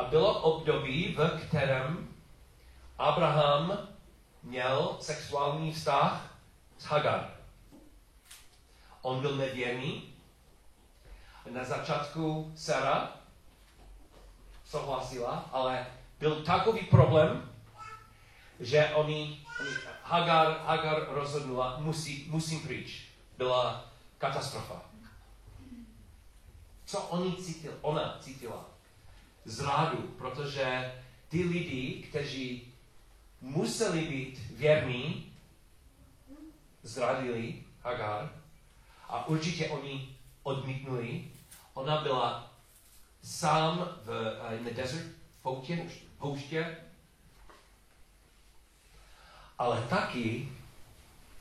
a 0.00 0.04
bylo 0.04 0.40
období, 0.40 1.14
v 1.18 1.46
kterém 1.46 2.08
Abraham 2.98 3.78
měl 4.42 4.96
sexuální 5.00 5.72
vztah 5.72 6.36
s 6.78 6.84
Hagar. 6.84 7.34
On 9.02 9.20
byl 9.20 9.36
nevěrný. 9.36 10.14
Na 11.50 11.64
začátku 11.64 12.52
Sara 12.56 13.12
souhlasila, 14.64 15.48
ale 15.52 15.86
byl 16.18 16.42
takový 16.42 16.80
problém, 16.80 17.50
že 18.60 18.90
oni, 18.94 19.46
oni 19.60 19.70
Hagar, 20.02 20.58
Hagar 20.64 21.06
rozhodnula, 21.08 21.78
musí, 21.78 22.26
musím 22.30 22.60
pryč. 22.60 23.08
Byla 23.38 23.84
katastrofa. 24.18 24.82
Co 26.84 27.00
oni 27.00 27.36
cítil, 27.36 27.72
ona 27.80 28.18
cítila? 28.20 28.79
Zrádu, 29.44 30.02
protože 30.18 30.94
ty 31.28 31.42
lidi, 31.44 32.06
kteří 32.08 32.72
museli 33.40 34.00
být 34.00 34.38
věrní, 34.50 35.32
zradili 36.82 37.64
Hagar 37.82 38.32
a 39.08 39.26
určitě 39.26 39.68
oni 39.68 40.16
odmítnuli. 40.42 41.24
Ona 41.74 42.00
byla 42.02 42.52
sám 43.22 43.88
v, 44.04 44.08
uh, 44.08 44.58
in 44.58 44.64
the 44.64 44.70
desert, 44.70 45.06
v 45.38 45.42
poutě, 45.42 45.90
pouště, 46.18 46.76
ale 49.58 49.86
taky 49.90 50.48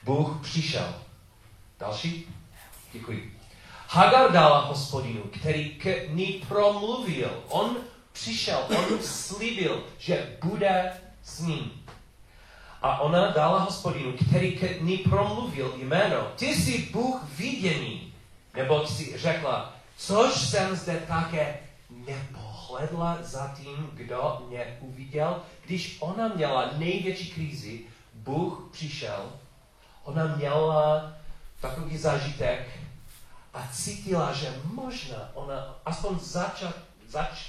Bůh 0.04 0.42
přišel. 0.42 1.02
Další? 1.80 2.36
Děkuji. 2.94 3.39
Hagar 3.92 4.32
dala 4.32 4.60
hospodinu, 4.60 5.22
který 5.22 5.70
k 5.70 6.10
ní 6.10 6.46
promluvil. 6.48 7.44
On 7.50 7.78
přišel, 8.12 8.60
on 8.70 9.00
slíbil, 9.02 9.84
že 9.98 10.38
bude 10.44 10.92
s 11.24 11.40
ním. 11.40 11.72
A 12.82 13.00
ona 13.00 13.28
dala 13.28 13.60
hospodinu, 13.60 14.14
který 14.28 14.52
k 14.52 14.82
ní 14.82 14.98
promluvil 14.98 15.74
jméno. 15.78 16.28
Ty 16.36 16.46
jsi 16.46 16.90
Bůh 16.92 17.24
viděný. 17.24 18.14
Nebo 18.56 18.88
si 18.88 19.18
řekla, 19.18 19.74
což 19.98 20.34
jsem 20.36 20.76
zde 20.76 21.04
také 21.08 21.60
nepohledla 21.90 23.18
za 23.22 23.56
tím, 23.58 23.90
kdo 23.94 24.46
mě 24.48 24.78
uviděl. 24.80 25.42
Když 25.66 25.98
ona 26.00 26.28
měla 26.28 26.70
největší 26.78 27.32
krizi, 27.32 27.82
Bůh 28.14 28.70
přišel, 28.72 29.32
ona 30.04 30.36
měla 30.36 31.12
takový 31.62 31.98
zážitek 31.98 32.68
a 33.54 33.68
cítila, 33.74 34.34
že 34.34 34.54
možná 34.64 35.32
ona 35.34 35.76
aspoň 35.86 36.20
zača, 36.20 36.74
zač, 37.08 37.46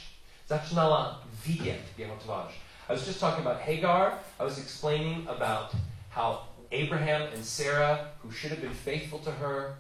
začnala 0.49 1.23
vidět 1.47 1.81
jeho 1.97 2.17
tvář. 2.17 2.53
I 2.89 2.93
was 2.93 3.07
just 3.07 3.21
talking 3.21 3.47
about 3.47 3.61
Hagar. 3.63 4.19
I 4.41 4.45
was 4.45 4.59
explaining 4.59 5.29
about 5.29 5.77
how 6.11 6.49
Abraham 6.73 7.23
and 7.35 7.45
Sarah, 7.45 8.11
who 8.23 8.33
should 8.33 8.51
have 8.51 8.61
been 8.61 8.75
faithful 8.75 9.19
to 9.21 9.31
her, 9.31 9.77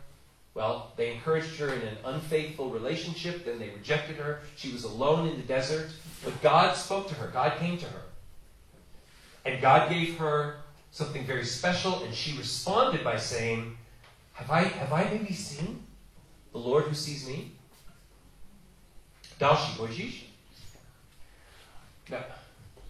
well, 0.54 0.92
they 0.96 1.12
encouraged 1.12 1.58
her 1.58 1.68
in 1.68 1.82
an 1.82 1.96
unfaithful 2.04 2.70
relationship, 2.70 3.44
then 3.44 3.58
they 3.58 3.70
rejected 3.70 4.16
her. 4.16 4.40
She 4.56 4.72
was 4.72 4.84
alone 4.84 5.28
in 5.28 5.36
the 5.36 5.46
desert. 5.46 5.90
But 6.24 6.40
God 6.42 6.76
spoke 6.76 7.08
to 7.08 7.14
her, 7.14 7.28
God 7.28 7.58
came 7.58 7.78
to 7.78 7.86
her. 7.86 8.02
And 9.44 9.60
God 9.62 9.88
gave 9.88 10.18
her 10.18 10.56
something 10.90 11.24
very 11.24 11.44
special, 11.44 12.02
and 12.04 12.14
she 12.14 12.36
responded 12.36 13.02
by 13.02 13.16
saying, 13.16 13.76
Have 14.34 14.50
I, 14.50 14.62
have 14.62 14.92
I 14.92 15.04
maybe 15.04 15.32
seen 15.32 15.86
the 16.52 16.58
Lord 16.58 16.86
who 16.86 16.94
sees 16.94 17.28
me? 17.28 17.34
Další, 19.38 19.78
Mojžíš? 19.78 20.26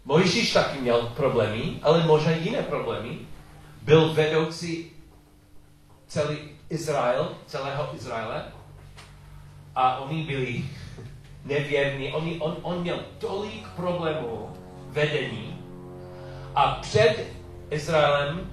Mojžíš 0.04 0.52
taky 0.52 0.78
měl 0.78 1.12
problémy, 1.16 1.78
ale 1.82 2.06
možná 2.06 2.30
jiné 2.30 2.62
problémy. 2.62 3.18
Byl 3.82 4.14
vedoucí 4.14 4.90
celý 6.06 6.38
Izrael, 6.70 7.36
celého 7.46 7.94
Izraele 7.94 8.44
a 9.74 9.98
oni 9.98 10.22
byli 10.24 10.64
nevěrní. 11.44 12.12
Oni, 12.12 12.38
on, 12.40 12.56
on 12.62 12.80
měl 12.80 13.04
tolik 13.18 13.68
problémů 13.68 14.56
vedení 14.88 15.60
a 16.54 16.74
před 16.74 17.26
Izraelem 17.70 18.50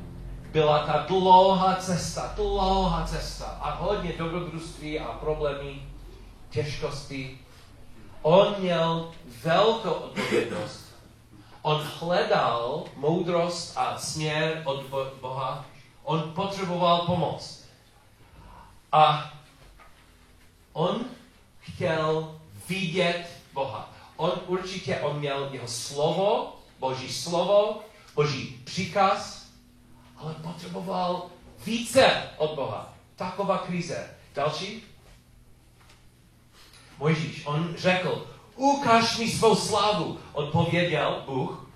byla 0.51 0.85
ta 0.85 1.05
dlouhá 1.07 1.75
cesta, 1.75 2.33
dlouhá 2.35 3.07
cesta 3.07 3.45
a 3.61 3.71
hodně 3.71 4.13
dobrodružství 4.17 4.99
a 4.99 5.05
problémy, 5.05 5.81
těžkosti. 6.49 7.39
On 8.21 8.55
měl 8.59 9.11
velkou 9.43 9.91
odpovědnost. 9.91 10.87
On 11.61 11.81
hledal 11.99 12.83
moudrost 12.95 13.77
a 13.77 13.97
směr 13.97 14.61
od 14.65 14.85
Boha. 15.21 15.65
On 16.03 16.31
potřeboval 16.35 17.01
pomoc. 17.05 17.63
A 18.91 19.33
on 20.73 21.05
chtěl 21.59 22.35
vidět 22.67 23.27
Boha. 23.53 23.89
On 24.15 24.31
určitě, 24.47 24.99
on 24.99 25.19
měl 25.19 25.49
jeho 25.51 25.67
slovo, 25.67 26.55
Boží 26.79 27.13
slovo, 27.13 27.79
Boží 28.15 28.61
příkaz, 28.63 29.36
ale 30.17 30.33
potřeboval 30.33 31.25
více 31.65 32.23
od 32.37 32.55
Boha. 32.55 32.93
Taková 33.15 33.57
krize. 33.57 34.09
Další? 34.35 34.83
Mojžíš, 36.97 37.45
on 37.45 37.73
řekl, 37.77 38.27
ukaž 38.55 39.17
mi 39.17 39.31
svou 39.31 39.55
slávu, 39.55 40.19
odpověděl 40.33 41.23
Bůh. 41.25 41.67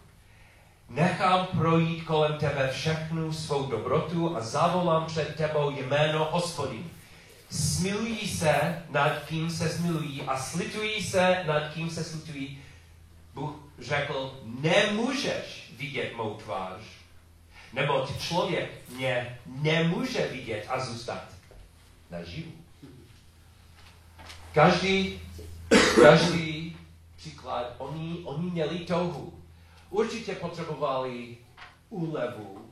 Nechám 0.89 1.45
projít 1.45 2.03
kolem 2.03 2.37
tebe 2.37 2.69
všechnu 2.71 3.33
svou 3.33 3.65
dobrotu 3.65 4.37
a 4.37 4.41
zavolám 4.41 5.05
před 5.05 5.35
tebou 5.35 5.69
jméno 5.69 6.27
hospodin. 6.31 6.89
Smilují 7.49 8.27
se, 8.27 8.83
nad 8.89 9.23
kým 9.25 9.51
se 9.51 9.69
smilují 9.69 10.21
a 10.21 10.37
slitují 10.37 11.03
se, 11.03 11.43
nad 11.47 11.73
kým 11.73 11.89
se 11.89 12.03
slitují. 12.03 12.61
Bůh 13.33 13.55
řekl, 13.79 14.39
nemůžeš 14.43 15.73
vidět 15.77 16.13
mou 16.15 16.33
tvář, 16.33 16.81
nebo 17.73 18.07
člověk 18.19 18.89
mě 18.89 19.39
nemůže 19.45 20.27
vidět 20.27 20.65
a 20.69 20.79
zůstat 20.79 21.23
naživu. 22.09 22.51
Každý, 24.53 25.21
každý 26.01 26.77
příklad, 27.15 27.75
oni, 27.77 28.21
oni 28.23 28.51
měli 28.51 28.79
touhu. 28.79 29.33
Určitě 29.89 30.35
potřebovali 30.35 31.37
úlevu, 31.89 32.69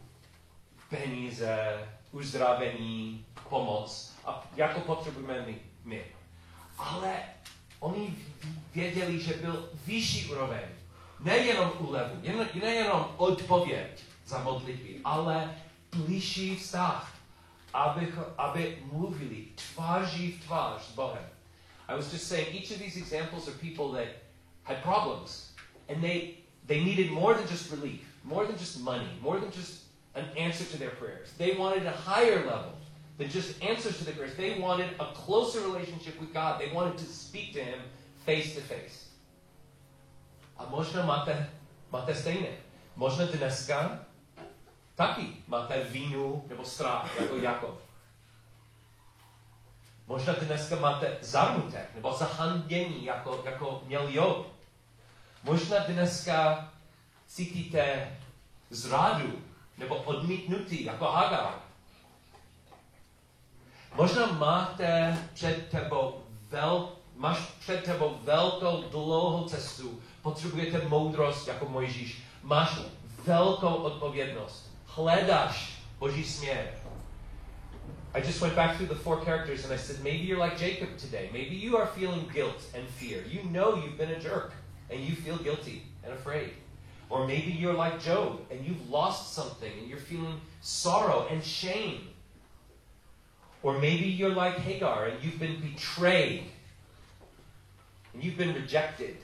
peníze, 0.90 1.88
uzdravení, 2.12 3.26
pomoc, 3.50 4.14
a 4.26 4.44
jako 4.56 4.80
potřebujeme 4.80 5.46
my. 5.46 5.56
my. 5.84 6.04
Ale 6.78 7.14
oni 7.80 8.16
věděli, 8.76 9.20
že 9.20 9.34
byl 9.34 9.70
vyšší 9.86 10.32
úroveň. 10.32 10.62
Nejenom 11.20 11.72
úlevu, 11.80 12.16
nejenom 12.62 13.14
odpověď 13.18 14.09
za 14.30 14.44
modlitby, 14.44 15.02
ale 15.04 15.56
blížší 15.92 16.56
vztah, 16.56 17.16
aby, 17.74 18.14
aby 18.38 18.78
mluvili 18.94 19.46
tváří 19.56 20.32
v 20.32 20.46
tvář 20.46 20.82
s 20.82 20.92
Bohem. 20.92 21.26
I 21.88 21.96
was 21.96 22.14
just 22.14 22.28
saying, 22.28 22.54
each 22.54 22.72
of 22.72 22.78
these 22.78 22.98
examples 22.98 23.48
are 23.48 23.58
people 23.58 23.90
that 23.98 24.08
had 24.64 24.84
problems, 24.84 25.54
and 25.90 26.02
they, 26.02 26.38
they 26.68 26.84
needed 26.84 27.12
more 27.12 27.34
than 27.34 27.48
just 27.48 27.72
relief, 27.72 28.02
more 28.24 28.46
than 28.46 28.58
just 28.58 28.80
money, 28.80 29.10
more 29.22 29.40
than 29.40 29.52
just 29.52 29.90
an 30.14 30.26
answer 30.38 30.66
to 30.66 30.78
their 30.78 30.92
prayers. 30.92 31.34
They 31.38 31.56
wanted 31.58 31.88
a 31.88 31.92
higher 31.92 32.46
level 32.46 32.74
than 33.18 33.30
just 33.30 33.62
answers 33.64 33.98
to 33.98 34.06
the 34.06 34.12
prayers. 34.12 34.36
They 34.38 34.60
wanted 34.60 34.90
a 35.00 35.06
closer 35.14 35.62
relationship 35.62 36.20
with 36.20 36.34
God. 36.34 36.62
They 36.62 36.72
wanted 36.72 36.98
to 36.98 37.06
speak 37.06 37.54
to 37.54 37.64
Him 37.64 37.80
face 38.26 38.54
to 38.56 38.62
face. 38.62 39.10
A 40.58 40.66
možná 40.70 41.06
máte, 41.06 41.50
máte 41.92 42.16
stejné. 42.16 42.50
Možná 42.96 43.26
dneska 43.26 44.06
taky 45.00 45.28
máte 45.48 45.84
vínu 45.84 46.46
nebo 46.48 46.66
strach, 46.66 47.20
jako 47.20 47.36
Jakob. 47.36 47.80
Možná 50.08 50.34
dneska 50.34 50.76
máte 50.76 51.18
zarmutek 51.22 51.96
nebo 51.96 52.14
zahandění, 52.14 53.06
jako, 53.06 53.42
jako 53.46 53.82
měl 53.86 54.10
Job. 54.10 54.48
Možná 55.44 55.80
dneska 55.80 56.70
cítíte 57.28 58.18
zrádu 58.70 59.42
nebo 59.78 59.96
odmítnutý, 59.96 60.86
jako 60.86 61.06
Hagar. 61.06 61.54
Možná 63.96 64.26
máte 64.26 65.18
před 65.34 65.70
tebou 65.70 66.24
vel, 66.50 66.90
máš 67.16 67.38
před 67.60 67.84
tebou 67.84 68.20
velkou 68.24 68.84
dlouhou 68.92 69.50
cestu, 69.50 70.02
potřebujete 70.22 70.88
moudrost 70.88 71.48
jako 71.48 71.70
Mojžíš, 71.70 72.24
máš 72.44 72.80
velkou 73.26 73.74
odpovědnost, 73.76 74.69
hledáš 74.96 75.80
Boží 76.00 76.24
směr. 76.24 76.68
I 78.16 78.22
just 78.22 78.42
went 78.42 78.56
back 78.56 78.76
through 78.76 78.90
the 78.90 78.96
four 78.96 79.24
characters 79.24 79.64
and 79.64 79.74
I 79.74 79.78
said, 79.78 80.04
maybe 80.04 80.24
you're 80.26 80.44
like 80.44 80.58
Jacob 80.58 80.98
today. 80.98 81.30
Maybe 81.32 81.56
you 81.56 81.78
are 81.78 81.86
feeling 81.86 82.28
guilt 82.34 82.64
and 82.74 82.88
fear. 82.88 83.24
You 83.30 83.44
know 83.52 83.76
you've 83.76 83.98
been 83.98 84.12
a 84.12 84.20
jerk 84.20 84.54
and 84.90 85.00
you 85.00 85.16
feel 85.16 85.38
guilty 85.38 85.84
and 86.04 86.14
afraid. 86.14 86.50
Or 87.10 87.28
maybe 87.28 87.52
you're 87.52 87.74
like 87.74 88.02
Job 88.02 88.40
and 88.52 88.66
you've 88.66 88.90
lost 88.90 89.34
something 89.34 89.72
and 89.80 89.88
you're 89.88 90.00
feeling 90.00 90.42
sorrow 90.62 91.28
and 91.30 91.44
shame. 91.44 92.10
Or 93.62 93.78
maybe 93.80 94.08
you're 94.08 94.34
like 94.34 94.58
Hagar 94.60 95.06
and 95.06 95.24
you've 95.24 95.40
been 95.40 95.60
betrayed 95.60 96.46
and 98.14 98.24
you've 98.24 98.38
been 98.38 98.54
rejected. 98.54 99.18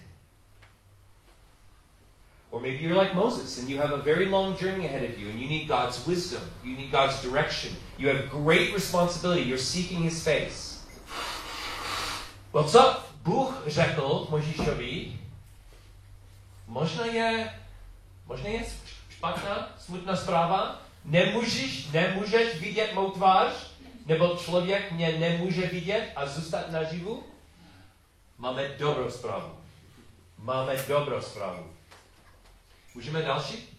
Or 2.56 2.62
maybe 2.62 2.78
you're 2.78 2.96
like 2.96 3.13
Moses 3.13 3.60
and 3.60 3.68
you 3.68 3.78
have 3.80 3.91
a 3.91 3.98
very 3.98 4.28
long 4.28 4.56
journey 4.56 4.86
ahead 4.86 5.04
of 5.04 5.20
you 5.20 5.28
and 5.28 5.38
you 5.38 5.50
need 5.50 5.68
God's 5.68 6.00
wisdom, 6.08 6.39
you 6.63 6.78
need 6.78 6.89
God's 6.89 7.22
direction. 7.22 7.76
You 7.98 8.08
have 8.08 8.30
great 8.30 8.74
responsibility, 8.74 9.41
you're 9.41 9.58
seeking 9.58 10.04
His 10.04 10.24
face. 10.24 10.80
Well, 12.54 12.63
co 12.63 13.00
Bůh 13.24 13.63
řekl 13.68 14.28
Možíšovi, 14.30 15.20
možná 16.68 17.06
je, 17.06 17.54
možná 18.26 18.50
je 18.50 18.65
špatná, 19.10 19.70
smutná 19.80 20.15
zpráva, 20.15 20.82
nemůžeš, 21.06 21.91
nemůžeš 21.91 22.60
vidět 22.60 22.94
mou 22.94 23.12
tvář, 23.12 23.54
nebo 24.06 24.38
člověk 24.38 24.91
mě 24.91 25.18
nemůže 25.20 25.68
vidět 25.68 26.12
a 26.15 26.26
zůstat 26.26 26.72
naživu? 26.72 27.24
Máme 28.38 28.68
dobrou 28.68 29.12
zprávu. 29.12 29.52
Máme 30.39 30.76
dobrou 30.88 31.22
zprávu. 31.22 31.74
Můžeme 32.95 33.21
další? 33.21 33.69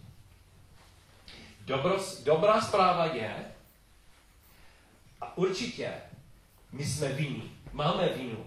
Dobro, 1.60 1.98
dobrá 2.24 2.60
zpráva 2.60 3.04
je, 3.04 3.44
a 5.20 5.38
určitě 5.38 5.92
my 6.72 6.84
jsme 6.84 7.08
vinní, 7.08 7.58
máme 7.72 8.08
vinu. 8.08 8.46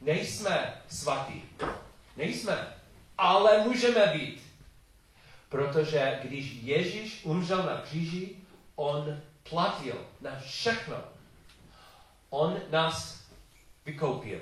Nejsme 0.00 0.82
svatí, 0.88 1.42
nejsme, 2.16 2.74
ale 3.18 3.64
můžeme 3.64 4.06
být. 4.06 4.42
Protože 5.48 6.20
když 6.22 6.52
Ježíš 6.52 7.20
umřel 7.24 7.62
na 7.62 7.80
kříži, 7.80 8.36
on 8.76 9.20
platil 9.50 10.06
na 10.20 10.40
všechno. 10.40 10.96
On 12.30 12.60
nás 12.70 13.22
vykoupil. 13.86 14.40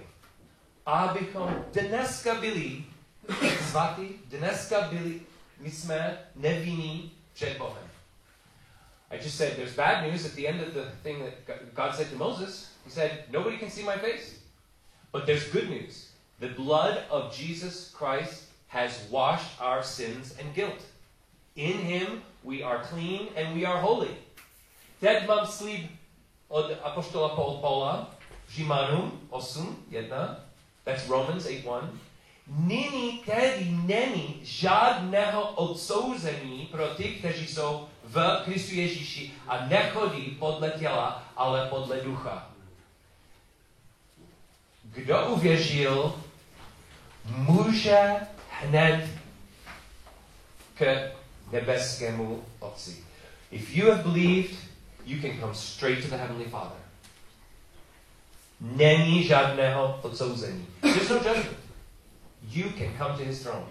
Abychom 0.87 1.65
dneska 1.73 2.35
byli 2.35 2.85
svatí, 3.71 4.09
dneska 4.25 4.81
byli, 4.81 5.21
my 5.61 5.71
jsme 5.71 6.19
nevinní 6.35 7.13
před 7.33 7.59
Bohem. 7.59 7.91
I 9.11 9.17
just 9.17 9.37
said 9.37 9.57
there's 9.57 9.75
bad 9.75 10.07
news 10.07 10.25
at 10.25 10.33
the 10.33 10.47
end 10.47 10.61
of 10.61 10.73
the 10.75 10.85
thing 11.03 11.25
that 11.25 11.75
God 11.75 11.95
said 11.95 12.11
to 12.11 12.17
Moses. 12.17 12.71
He 12.85 12.91
said, 12.91 13.25
Nobody 13.31 13.59
can 13.59 13.71
see 13.71 13.83
my 13.83 13.97
face. 13.97 14.39
But 15.13 15.27
there's 15.27 15.53
good 15.53 15.69
news. 15.69 16.13
The 16.39 16.49
blood 16.49 17.03
of 17.11 17.35
Jesus 17.35 17.91
Christ 17.91 18.45
has 18.69 18.93
washed 19.11 19.61
our 19.61 19.83
sins 19.83 20.35
and 20.39 20.55
guilt. 20.55 20.83
In 21.57 21.79
him 21.79 22.23
we 22.45 22.63
are 22.63 22.85
clean 22.85 23.29
and 23.37 23.55
we 23.55 23.67
are 23.67 23.81
holy. 23.81 24.17
Teď 25.01 25.27
mám 25.27 25.47
slib 25.47 25.91
od 26.49 26.71
apoštola 26.83 27.29
Paula, 27.61 28.11
Římanům 28.49 29.21
8, 29.31 29.85
1. 29.91 30.41
That's 30.85 31.09
Romans 31.09 31.47
8, 31.47 31.53
1. 31.55 31.91
Nyní 32.59 33.19
tedy 33.19 33.65
není 33.71 34.41
žádného 34.43 35.43
odsouzení 35.51 36.69
pro 36.71 36.89
ty, 36.89 37.05
kteří 37.05 37.47
jsou 37.47 37.89
v 38.05 38.43
Kristu 38.45 38.75
Ježíši 38.75 39.33
a 39.49 39.67
nechodí 39.67 40.37
podle 40.39 40.71
těla, 40.71 41.25
ale 41.37 41.67
podle 41.67 42.01
ducha. 42.01 42.51
Kdo 44.83 45.27
uvěřil, 45.27 46.15
může 47.25 48.17
hned 48.51 49.09
k 50.75 51.11
nebeskému 51.53 52.45
Otci. 52.59 53.05
If 53.51 53.77
you 53.77 53.91
have 53.91 54.03
believed, 54.03 54.57
you 55.05 55.21
can 55.23 55.41
come 55.41 55.55
straight 55.55 56.03
to 56.03 56.09
the 56.09 56.17
Heavenly 56.17 56.45
Father. 56.45 56.79
Není 58.61 59.25
žádného 59.25 60.01
odsouzení. 60.03 60.67
There's 60.81 61.09
no 61.09 61.17
judgment. 61.17 61.70
You 62.51 62.71
can 62.71 62.99
come 62.99 63.17
to 63.17 63.25
his 63.25 63.43
throne. 63.43 63.67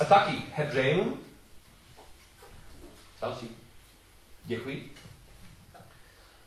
A 0.00 0.04
taky 0.04 0.42
Hebrejům. 0.54 1.20
Další. 3.20 3.48
Děkuji. 4.44 4.94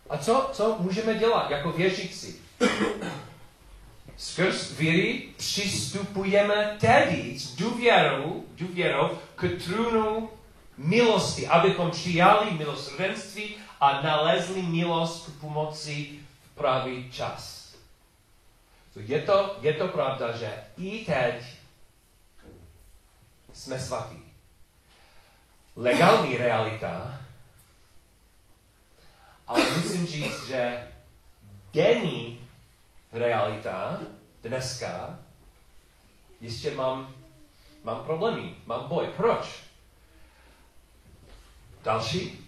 A 0.10 0.18
co, 0.18 0.50
co 0.54 0.78
můžeme 0.80 1.16
dělat 1.16 1.52
jako 1.52 1.72
věřící? 1.72 2.36
Skrz 4.18 4.78
víry 4.78 5.30
přistupujeme 5.38 6.78
tedy 6.80 7.40
s 7.40 7.56
důvěrou, 7.56 8.46
důvěrou 8.56 9.18
k 9.36 9.50
trůnu 9.66 10.30
milosti, 10.78 11.48
abychom 11.48 11.92
přijali 11.92 12.52
milosrdenství 12.52 13.56
a 13.82 14.02
nalezli 14.02 14.62
milost 14.62 15.26
k 15.26 15.42
pomoci 15.42 16.10
v 16.44 16.56
pravý 16.56 17.12
čas. 17.12 17.61
Je, 18.96 19.22
to, 19.22 19.58
je 19.62 19.74
to 19.74 19.88
pravda, 19.88 20.38
že 20.38 20.64
i 20.78 21.06
teď 21.06 21.44
jsme 23.54 23.80
svatí. 23.80 24.24
Legální 25.76 26.38
realita, 26.38 27.22
ale 29.48 29.70
musím 29.70 30.08
říct, 30.08 30.48
že 30.48 30.88
denní 31.74 32.48
realita 33.12 34.00
dneska 34.44 35.20
ještě 36.42 36.72
mám, 36.72 37.16
mám 37.84 38.04
problémy, 38.06 38.56
mám 38.66 38.88
boj. 38.88 39.08
Proč? 39.18 39.64
Další. 41.84 42.48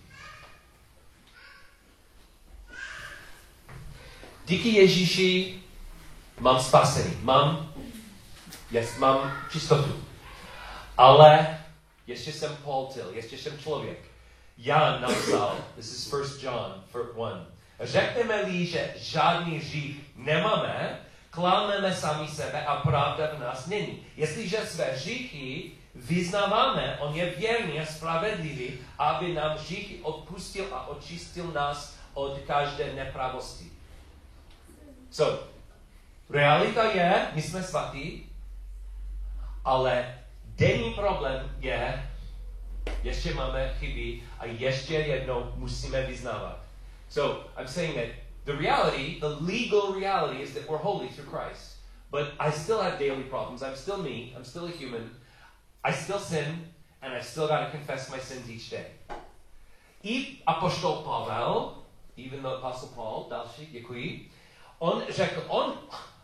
Díky 4.46 4.70
Ježíši 4.70 5.63
mám 6.44 6.60
spasení, 6.60 7.18
mám, 7.22 7.74
yes, 8.72 8.98
mám 8.98 9.34
čistotu. 9.52 10.04
Ale 10.98 11.60
ještě 12.08 12.32
jsem 12.32 12.58
Paul 12.64 12.88
Till, 12.88 13.10
ještě 13.14 13.38
jsem 13.38 13.60
člověk. 13.60 14.00
Jan 14.58 15.02
napsal, 15.02 15.58
this 15.76 15.92
is 15.92 16.14
1 16.14 16.52
John 16.52 16.84
1. 17.18 17.46
Řekneme-li, 17.80 18.66
že 18.66 18.94
žádný 18.98 19.58
hřích 19.58 19.98
nemáme, 20.16 21.00
klameme 21.30 21.96
sami 21.96 22.28
sebe 22.28 22.66
a 22.66 22.76
pravda 22.76 23.30
v 23.36 23.40
nás 23.40 23.66
není. 23.68 24.06
Jestliže 24.18 24.66
své 24.66 24.86
hříchy 24.86 25.72
vyznáváme, 25.96 26.98
on 27.00 27.16
je 27.16 27.30
věrný 27.30 27.80
a 27.80 27.86
spravedlivý, 27.86 28.80
aby 28.98 29.34
nám 29.34 29.58
hříchy 29.58 30.00
odpustil 30.02 30.66
a 30.72 30.88
očistil 30.88 31.52
nás 31.52 31.98
od 32.14 32.40
každé 32.48 32.94
nepravosti. 32.94 33.66
So, 35.12 35.54
realita 36.30 36.84
je, 36.84 37.28
my 37.34 37.42
jsme 37.42 37.64
svatí, 37.64 38.30
ale 39.66 40.16
denní 40.46 40.94
problém 40.94 41.56
je, 41.60 42.10
ještě 43.04 43.34
máme 43.34 43.74
chyby 43.80 44.24
a 44.40 44.46
ještě 44.46 44.94
jednou 44.94 45.52
musíme 45.56 46.02
vyznávat. 46.02 46.60
So 47.10 47.48
I'm 47.58 47.68
saying 47.68 47.96
that 47.96 48.10
the 48.46 48.54
reality, 48.54 49.20
the 49.20 49.28
legal 49.40 50.00
reality, 50.00 50.42
is 50.42 50.54
that 50.54 50.70
we're 50.70 50.84
holy 50.84 51.10
through 51.10 51.30
Christ. 51.30 51.78
But 52.12 52.28
I 52.40 52.52
still 52.52 52.82
have 52.82 53.00
daily 53.00 53.24
problems. 53.24 53.62
I'm 53.62 53.76
still 53.76 53.98
me. 53.98 54.36
I'm 54.36 54.46
still 54.46 54.66
a 54.66 54.72
human. 54.72 55.10
I 55.84 55.92
still 55.94 56.20
sin, 56.20 56.68
and 57.02 57.14
I've 57.14 57.26
still 57.26 57.48
got 57.48 57.66
to 57.66 57.72
confess 57.72 58.10
my 58.12 58.20
sins 58.20 58.50
each 58.50 58.70
day. 58.70 58.86
I 60.04 60.44
apoštol 60.48 61.04
Pavel, 61.04 61.84
even 62.18 62.44
the 62.44 62.50
apostle 62.50 62.90
Paul, 62.96 63.28
další, 63.30 63.66
děkuji, 63.72 64.30
on 64.80 65.04
řekl, 65.10 65.44
on, 65.48 65.74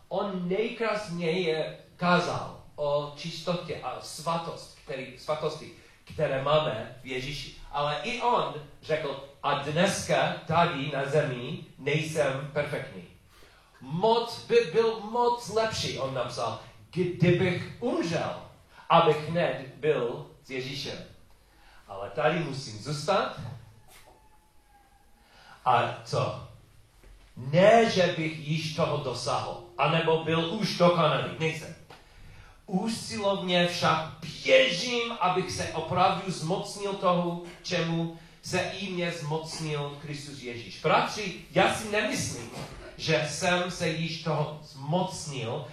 on 0.10 0.50
nejkrásněji 0.50 1.56
kázal 1.96 2.64
o 2.76 3.14
čistotě 3.18 3.80
a 3.84 4.02
svatost, 4.02 4.78
který, 4.84 5.20
svatosti, 5.20 5.72
které 6.14 6.44
máme 6.44 6.96
v 7.02 7.06
Ježíši. 7.06 7.56
Ale 7.72 7.96
i 8.04 8.22
on 8.22 8.54
řekl, 8.82 9.30
a 9.44 9.54
dneska 9.54 10.34
tady 10.48 10.92
na 10.94 11.06
zemi 11.06 11.60
nejsem 11.78 12.50
perfektní. 12.54 13.04
Moc 13.82 14.46
by 14.46 14.70
byl 14.74 15.00
moc 15.00 15.50
lepší, 15.50 16.00
on 16.00 16.14
napsal, 16.14 16.60
kdybych 16.92 17.72
umřel, 17.80 18.42
abych 18.90 19.30
hned 19.30 19.74
byl 19.76 20.28
s 20.44 20.50
Ježíšem. 20.50 20.98
Ale 21.88 22.10
tady 22.10 22.40
musím 22.40 22.80
zůstat. 22.80 23.40
A 25.66 26.02
co? 26.06 26.48
Ne, 27.38 27.90
že 27.90 28.14
bych 28.18 28.48
již 28.48 28.76
toho 28.76 28.98
dosáhl, 28.98 29.64
anebo 29.80 30.24
byl 30.24 30.54
už 30.54 30.78
dokonalý. 30.78 31.32
Nejsem. 31.40 31.76
Úsilovně 32.66 33.68
však 33.68 34.12
běžím, 34.44 35.18
abych 35.20 35.52
se 35.52 35.68
opravdu 35.74 36.32
zmocnil 36.32 36.94
toho, 36.94 37.42
čemu 37.64 38.18
se 38.42 38.60
i 38.60 38.90
mě 38.90 39.12
zmocnil 39.12 39.98
Kristus 40.02 40.42
Ježíš. 40.42 40.82
Bratři, 40.82 41.34
já 41.52 41.76
si 41.76 41.92
nemyslím, 41.92 42.50
že 42.98 43.28
jsem 43.30 43.72
se 43.72 43.90
již 43.90 44.24
toho 44.24 44.60
zmocnil, 44.64 45.66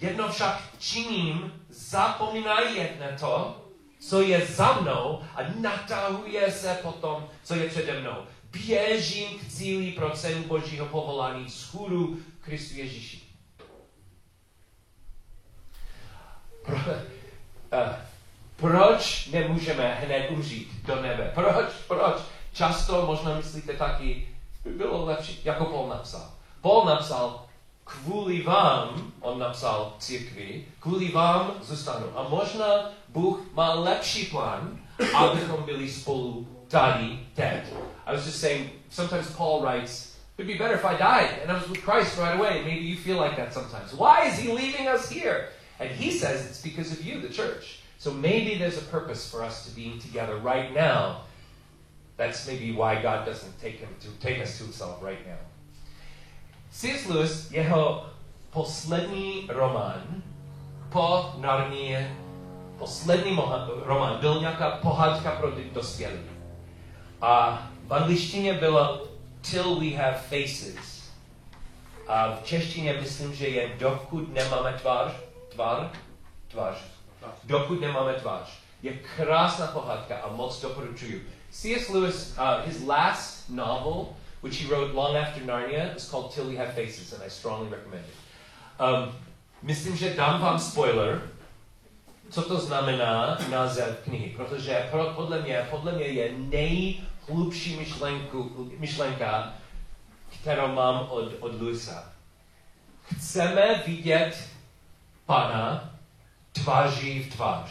jedno 0.00 0.28
však 0.28 0.62
činím, 0.78 1.52
zapomínají 1.68 2.78
na 3.00 3.18
to, 3.20 3.64
co 4.00 4.22
je 4.22 4.46
za 4.46 4.72
mnou 4.80 5.20
a 5.36 5.40
natahuje 5.60 6.52
se 6.52 6.78
potom, 6.82 7.28
co 7.44 7.54
je 7.54 7.68
přede 7.68 8.00
mnou. 8.00 8.16
Běžím 8.50 9.38
k 9.38 9.48
cíli 9.48 9.92
pro 9.92 10.10
cenu 10.10 10.42
Božího 10.42 10.86
povolání 10.86 11.50
schůdu 11.50 12.18
Kristu 12.40 12.78
Ježíši. 12.78 13.23
Pro, 16.64 16.76
uh, 16.76 17.94
proč 18.56 19.26
nemůžeme 19.26 19.94
hned 19.94 20.30
umřít 20.30 20.68
do 20.86 21.02
nebe? 21.02 21.30
Proč? 21.34 21.72
Proč? 21.88 22.16
Často 22.52 23.06
možná 23.06 23.36
myslíte 23.36 23.72
taky, 23.72 24.28
by 24.64 24.70
bylo 24.70 25.04
lepší, 25.04 25.40
jako 25.44 25.64
Paul 25.64 25.88
napsal. 25.88 26.30
Paul 26.60 26.84
napsal, 26.84 27.44
kvůli 27.84 28.42
vám, 28.42 29.12
on 29.20 29.38
napsal 29.38 29.92
církvi, 29.98 30.64
kvůli 30.80 31.08
vám 31.08 31.52
zůstanu. 31.62 32.06
A 32.18 32.28
možná 32.28 32.90
Bůh 33.08 33.40
má 33.52 33.74
lepší 33.74 34.26
plán, 34.26 34.78
abychom 35.16 35.62
byli 35.62 35.90
spolu 35.90 36.48
tady, 36.68 37.18
teď. 37.34 37.64
I 38.06 38.16
was 38.16 38.26
just 38.26 38.40
saying, 38.40 38.70
sometimes 38.90 39.36
Paul 39.36 39.60
writes, 39.60 40.16
it'd 40.38 40.58
be 40.58 40.64
better 40.64 40.76
if 40.76 40.84
I 40.84 40.96
died 40.96 41.42
and 41.42 41.50
I 41.50 41.54
was 41.54 41.68
with 41.68 41.84
Christ 41.84 42.18
right 42.18 42.34
away. 42.34 42.64
Maybe 42.64 42.80
you 42.80 42.96
feel 42.96 43.22
like 43.22 43.36
that 43.36 43.52
sometimes. 43.52 43.92
Why 43.92 44.28
is 44.28 44.38
he 44.38 44.52
leaving 44.52 44.88
us 44.94 45.10
here? 45.10 45.48
And 45.80 45.90
he 45.90 46.10
says 46.10 46.46
it's 46.46 46.62
because 46.62 46.92
of 46.92 47.04
you, 47.04 47.20
the 47.20 47.28
church. 47.28 47.80
So 47.98 48.12
maybe 48.12 48.58
there's 48.58 48.78
a 48.78 48.82
purpose 48.82 49.30
for 49.30 49.42
us 49.42 49.66
to 49.66 49.74
being 49.74 49.98
together 49.98 50.36
right 50.36 50.72
now. 50.74 51.22
That's 52.16 52.46
maybe 52.46 52.72
why 52.72 53.02
God 53.02 53.26
doesn't 53.26 53.60
take 53.60 53.78
him 53.78 53.88
to 54.00 54.08
take 54.20 54.40
us 54.42 54.58
to 54.58 54.64
himself 54.64 55.02
right 55.02 55.26
now. 55.26 55.38
C.S. 56.70 57.06
Lewis, 57.06 57.50
jeho 57.50 58.06
poslední 58.50 59.46
román 59.48 60.22
po 60.92 61.34
Narnie, 61.38 62.16
poslední 62.78 63.38
román, 63.84 64.20
byl 64.20 64.40
nějaká 64.40 64.70
pohádka 64.70 65.30
pro 65.30 65.50
dospělí. 65.72 66.20
A 67.20 67.62
v 67.86 67.94
angličtině 67.94 68.54
bylo 68.54 69.06
Till 69.50 69.80
we 69.80 69.96
have 69.96 70.18
faces. 70.18 71.10
A 72.08 72.36
v 72.36 72.44
češtině 72.44 72.92
myslím, 72.92 73.34
že 73.34 73.48
je 73.48 73.68
dokud 73.78 74.34
nemáme 74.34 74.72
tvář, 74.72 75.12
tvar, 75.54 75.90
tvář. 76.48 76.76
Dokud 77.44 77.80
nemáme 77.80 78.14
tvář. 78.14 78.58
Je 78.82 78.92
krásná 78.92 79.66
pohádka 79.66 80.16
a 80.16 80.32
moc 80.32 80.60
doporučuju. 80.60 81.20
C.S. 81.50 81.88
Lewis, 81.88 82.38
uh, 82.38 82.66
his 82.66 82.82
last 82.86 83.48
novel, 83.48 84.06
which 84.42 84.60
he 84.60 84.68
wrote 84.68 84.92
long 84.94 85.16
after 85.16 85.42
Narnia, 85.42 85.96
is 85.96 86.10
called 86.10 86.34
Till 86.34 86.44
We 86.44 86.56
Have 86.56 86.72
Faces, 86.72 87.12
and 87.12 87.22
I 87.22 87.30
strongly 87.30 87.70
recommend 87.70 88.04
it. 88.04 88.14
Um, 88.80 89.14
myslím, 89.62 89.96
že 89.96 90.14
dám 90.14 90.40
vám 90.40 90.58
spoiler, 90.58 91.22
co 92.30 92.42
to 92.42 92.60
znamená 92.60 93.38
název 93.50 93.98
knihy, 94.04 94.34
protože 94.36 94.88
pro, 94.90 95.04
podle, 95.04 95.42
mě, 95.42 95.66
podle 95.70 95.92
mě 95.92 96.04
je 96.04 96.32
nejhlubší 96.38 97.76
myšlenku, 97.76 98.70
myšlenka, 98.78 99.54
kterou 100.40 100.68
mám 100.68 101.06
od, 101.10 101.32
od 101.40 101.60
Lewisa. 101.60 102.12
Chceme 103.16 103.82
vidět 103.86 104.53
Pana 105.26 105.94
tváří 106.52 107.22
v 107.22 107.34
tvář. 107.34 107.70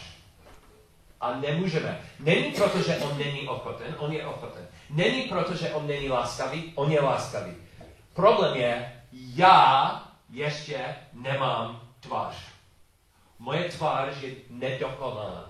A 1.22 1.36
nemůžeme. 1.36 2.02
Není 2.20 2.52
proto, 2.52 2.82
že 2.82 2.98
on 2.98 3.18
není 3.18 3.48
ochoten, 3.48 3.96
on 4.00 4.14
je 4.14 4.26
ochoten. 4.26 4.68
Není 4.90 5.22
proto, 5.22 5.56
že 5.56 5.74
on 5.74 5.88
není 5.88 6.10
láskavý, 6.10 6.72
on 6.76 6.92
je 6.92 7.02
láskavý. 7.02 7.56
Problém 8.14 8.56
je, 8.56 9.04
já 9.12 10.04
ještě 10.30 10.96
nemám 11.14 11.82
tvář. 12.00 12.36
Moje 13.40 13.70
tvář 13.70 14.22
je 14.22 14.36
nedokonalá. 14.50 15.50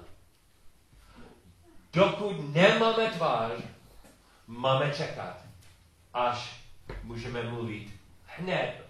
Dokud 1.94 2.56
nemáme 2.56 3.08
tvář, 3.08 3.52
máme 4.48 4.92
čekat, 4.92 5.38
až 6.14 6.60
můžeme 7.04 7.44
mluvit 7.44 7.94
hned, 8.26 8.84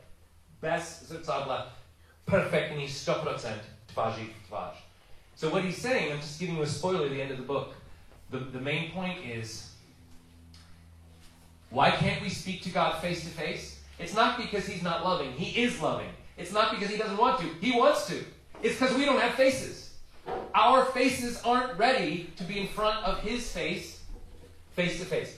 bez 0.62 1.04
zrcadla, 1.04 1.73
perfektní 2.26 2.88
100% 2.88 3.56
tváří 3.86 4.24
v 4.24 4.48
tvář. 4.48 4.76
So 5.36 5.56
what 5.56 5.66
he's 5.66 5.82
saying, 5.82 6.12
I'm 6.12 6.20
just 6.20 6.40
giving 6.40 6.58
you 6.58 6.64
a 6.64 6.68
spoiler 6.68 7.06
at 7.06 7.12
the 7.12 7.22
end 7.22 7.32
of 7.32 7.38
the 7.38 7.44
book. 7.44 7.76
The, 8.30 8.38
the 8.40 8.60
main 8.60 8.92
point 8.92 9.20
is, 9.26 9.74
why 11.70 11.92
can't 11.92 12.22
we 12.22 12.30
speak 12.30 12.64
to 12.64 12.70
God 12.70 13.02
face 13.02 13.24
to 13.24 13.30
face? 13.30 13.80
It's 14.00 14.14
not 14.14 14.38
because 14.38 14.68
he's 14.68 14.84
not 14.84 15.04
loving. 15.04 15.32
He 15.34 15.64
is 15.64 15.82
loving. 15.82 16.10
It's 16.38 16.52
not 16.52 16.72
because 16.72 16.90
he 16.90 16.98
doesn't 16.98 17.18
want 17.18 17.40
to. 17.40 17.46
He 17.62 17.72
wants 17.72 18.08
to. 18.08 18.24
It's 18.62 18.80
because 18.80 18.96
we 18.96 19.06
don't 19.06 19.20
have 19.20 19.34
faces. 19.34 19.94
Our 20.56 20.86
faces 20.86 21.42
aren't 21.44 21.78
ready 21.78 22.30
to 22.38 22.44
be 22.44 22.60
in 22.60 22.68
front 22.68 23.04
of 23.06 23.20
his 23.20 23.52
face, 23.52 24.00
face 24.76 25.00
to 25.00 25.06
face. 25.06 25.38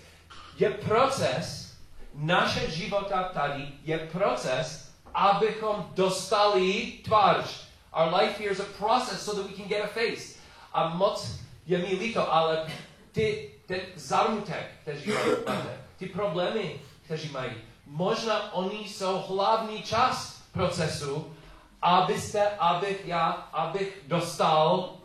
Je 0.58 0.70
proces, 0.70 1.76
naše 2.14 2.72
života 2.72 3.32
tady 3.34 3.68
je 3.84 3.98
proces, 3.98 4.85
abychom 5.16 5.92
dostali 5.96 7.00
tvář. 7.04 7.66
Our 7.94 8.14
life 8.22 8.38
here 8.38 8.52
is 8.52 8.60
a 8.60 8.66
process 8.78 9.22
so 9.22 9.42
that 9.42 9.50
we 9.50 9.56
can 9.56 9.68
get 9.68 9.82
a 9.82 9.88
face. 9.88 10.36
A 10.74 10.90
moc 10.90 11.40
je 11.66 11.78
mi 11.78 11.96
líto, 11.96 12.34
ale 12.34 12.68
ty, 13.12 13.52
ten 13.66 13.80
zarmutek, 13.96 14.72
kteří 14.82 15.12
máte, 15.46 15.78
ty 15.98 16.06
problémy, 16.06 16.82
kteří 17.06 17.30
mají, 17.32 17.52
možná 17.86 18.54
oni 18.54 18.90
jsou 18.90 19.24
hlavní 19.28 19.82
část 19.82 20.44
procesu, 20.52 21.36
abyste, 21.82 22.50
abych 22.50 23.06
já, 23.06 23.32
abych 23.54 23.98
dostal 24.08 24.98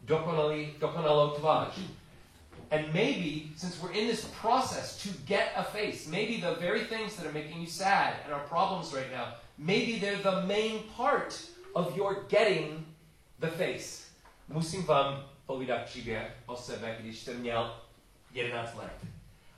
dokonalý, 0.00 0.74
dokonalou 0.78 1.30
tvář. 1.30 1.68
And 2.70 2.92
maybe, 2.92 3.56
since 3.56 3.78
we're 3.82 3.98
in 3.98 4.08
this 4.08 4.24
process 4.40 5.02
to 5.02 5.08
get 5.24 5.52
a 5.56 5.62
face, 5.62 6.06
maybe 6.06 6.40
the 6.40 6.60
very 6.60 6.84
things 6.84 7.16
that 7.16 7.26
are 7.26 7.32
making 7.32 7.60
you 7.60 7.66
sad 7.66 8.14
and 8.24 8.34
our 8.34 8.48
problems 8.48 8.92
right 8.92 9.10
now, 9.12 9.34
maybe 9.58 9.98
they're 9.98 10.22
the 10.22 10.46
main 10.46 10.84
part 10.96 11.34
of 11.74 11.96
your 11.96 12.24
getting 12.28 12.86
the 13.38 13.48
face. 13.48 14.08
Musím 14.48 14.84
vám 14.86 15.24
povídat 15.46 15.84
příběh 15.84 16.36
o 16.46 16.56
sebe, 16.56 16.96
když 17.00 17.18
jsem 17.18 17.40
měl 17.40 17.76
11 18.32 18.74
let. 18.74 18.92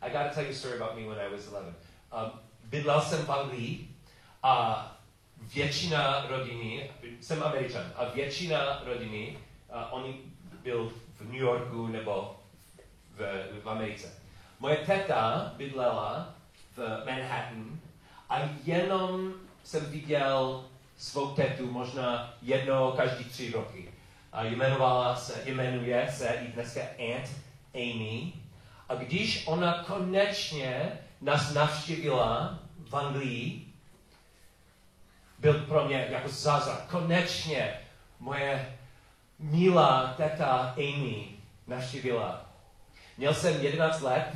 I 0.01 0.11
gotta 0.11 0.29
tell 0.35 0.45
you 0.45 0.51
a 0.51 0.55
story 0.55 0.77
about 0.77 0.97
me 0.97 1.07
when 1.07 1.19
I 1.19 1.29
was 1.29 1.47
11. 1.47 1.77
Um, 2.13 2.41
bydlel 2.65 3.01
jsem 3.01 3.27
v 3.27 3.31
Anglii 3.31 3.89
a 4.43 4.87
většina 5.55 6.27
rodiny, 6.29 6.91
jsem 7.21 7.43
američan, 7.43 7.93
a 7.97 8.05
většina 8.05 8.83
rodiny, 8.85 9.39
uh, 9.69 9.95
oni 9.95 10.21
byl 10.63 10.93
v 11.17 11.25
New 11.25 11.41
Yorku 11.41 11.87
nebo 11.87 12.37
v, 13.17 13.19
v 13.63 13.69
Americe. 13.69 14.13
Moje 14.59 14.77
teta 14.77 15.53
bydlela 15.57 16.35
v 16.77 17.03
Manhattan 17.07 17.81
a 18.29 18.39
jenom 18.65 19.35
jsem 19.65 19.85
viděl 19.85 20.65
svou 20.97 21.35
tetu 21.35 21.71
možná 21.71 22.35
jedno 22.43 22.93
každý 22.93 23.25
tři 23.25 23.53
roky. 23.53 23.93
A 24.33 24.45
jmenovala 24.45 25.17
se, 25.17 25.43
jmenuje 25.45 26.09
se 26.13 26.29
i 26.29 26.53
dneska 26.53 26.81
Aunt 26.99 27.31
Amy. 27.75 28.33
A 28.89 28.95
když 28.95 29.47
ona 29.47 29.85
konečně 29.85 30.99
nás 31.21 31.55
navštívila 31.55 32.59
v 32.89 32.97
Anglii, 32.97 33.67
byl 35.39 35.55
pro 35.55 35.85
mě 35.85 36.07
jako 36.11 36.29
zázrak. 36.29 36.91
Konečně 36.91 37.81
moje 38.19 38.79
milá 39.39 40.15
teta 40.17 40.75
Amy 40.77 41.29
navštívila. 41.67 42.47
Měl 43.19 43.35
jsem 43.35 43.63
11 43.63 44.01
let 44.01 44.33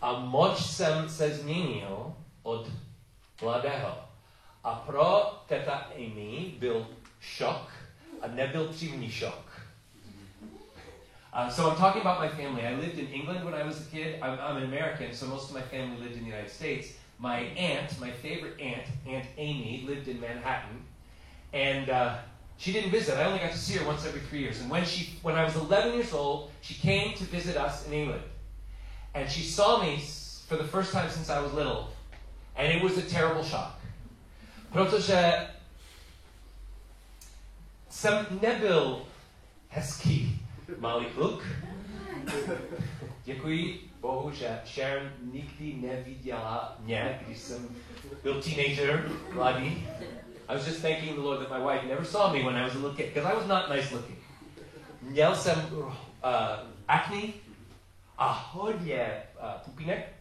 a 0.00 0.12
moc 0.12 0.66
jsem 0.66 1.08
se 1.08 1.34
změnil 1.34 2.14
od 2.42 2.68
mladého. 3.42 3.98
A 4.64 4.74
pro 4.74 5.42
teta 5.46 5.86
Amy 5.96 6.52
byl 6.58 6.86
šok 7.20 7.72
a 8.22 8.26
nebyl 8.26 8.72
šok. 9.08 9.52
Uh, 11.34 11.48
so 11.48 11.70
I'm 11.70 11.76
talking 11.76 12.02
about 12.02 12.20
my 12.20 12.28
family. 12.28 12.66
I 12.66 12.74
lived 12.74 12.98
in 12.98 13.06
England 13.08 13.42
when 13.42 13.54
I 13.54 13.62
was 13.62 13.80
a 13.80 13.90
kid. 13.90 14.18
I'm, 14.20 14.38
I'm 14.38 14.58
an 14.58 14.64
American, 14.64 15.14
so 15.14 15.26
most 15.26 15.48
of 15.48 15.54
my 15.54 15.62
family 15.62 15.96
lived 15.96 16.16
in 16.16 16.24
the 16.24 16.26
United 16.26 16.50
States. 16.50 16.92
My 17.18 17.38
aunt, 17.56 17.98
my 17.98 18.10
favorite 18.10 18.60
aunt, 18.60 18.84
Aunt 19.06 19.24
Amy, 19.38 19.84
lived 19.86 20.08
in 20.08 20.20
Manhattan, 20.20 20.84
and 21.54 21.88
uh, 21.88 22.18
she 22.58 22.70
didn't 22.72 22.90
visit. 22.90 23.16
I 23.16 23.24
only 23.24 23.38
got 23.38 23.52
to 23.52 23.58
see 23.58 23.78
her 23.78 23.86
once 23.86 24.04
every 24.04 24.20
three 24.20 24.40
years. 24.40 24.60
And 24.60 24.68
when 24.68 24.84
she, 24.84 25.14
when 25.22 25.34
I 25.36 25.44
was 25.44 25.56
11 25.56 25.94
years 25.94 26.12
old, 26.12 26.50
she 26.60 26.74
came 26.74 27.14
to 27.16 27.24
visit 27.24 27.56
us 27.56 27.86
in 27.86 27.94
England, 27.94 28.22
and 29.14 29.30
she 29.30 29.42
saw 29.42 29.80
me 29.80 30.02
for 30.48 30.56
the 30.56 30.64
first 30.64 30.92
time 30.92 31.08
since 31.08 31.30
I 31.30 31.40
was 31.40 31.54
little, 31.54 31.88
and 32.56 32.72
it 32.72 32.82
was 32.82 32.98
a 32.98 33.02
terrible 33.02 33.44
shock. 33.44 33.78
Protože 34.72 35.48
jsem 37.90 38.26
nebyl 38.42 39.02
hezký 39.68 40.40
malý 40.78 41.06
kluk. 41.06 41.42
Děkuji 43.24 43.90
Bohu, 44.00 44.30
že 44.30 44.60
Sharon 44.66 45.10
nikdy 45.32 45.74
neviděla 45.74 46.76
mě, 46.78 47.20
když 47.26 47.38
jsem 47.38 47.68
byl 48.22 48.42
teenager, 48.42 49.10
mladý. 49.32 49.88
I 50.48 50.54
was 50.56 50.66
just 50.66 50.82
thanking 50.82 51.14
the 51.14 51.20
Lord 51.20 51.40
that 51.40 51.58
my 51.58 51.72
wife 51.72 51.86
never 51.86 52.04
saw 52.04 52.32
me 52.32 52.42
when 52.42 52.56
I 52.56 52.62
was 52.62 52.74
a 52.74 52.78
little 52.78 52.94
kid, 52.96 53.14
because 53.14 53.32
I 53.32 53.36
was 53.36 53.46
not 53.46 53.68
nice 53.68 53.94
looking. 53.94 54.18
Měl 55.02 55.36
jsem 55.36 55.68
uh, 55.72 55.88
acne 56.88 57.22
a 58.18 58.32
hodně 58.52 59.22
uh, 59.42 59.60
pupínek. 59.64 60.12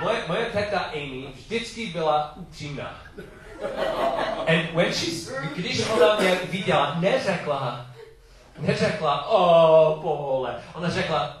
Moje, 0.00 0.24
moje 0.28 0.44
teta 0.46 0.78
Amy 0.80 1.26
vždycky 1.34 1.86
byla 1.86 2.36
upřímná. 2.36 3.00
And 4.46 4.72
when 4.74 4.92
she, 4.94 5.32
když 5.56 5.88
ona 5.88 6.16
mě 6.20 6.34
viděla, 6.44 6.96
neřekla, 7.00 7.86
neřekla, 8.58 9.26
o, 9.28 9.98
pole. 10.02 10.62
Ona 10.74 10.90
řekla, 10.90 11.36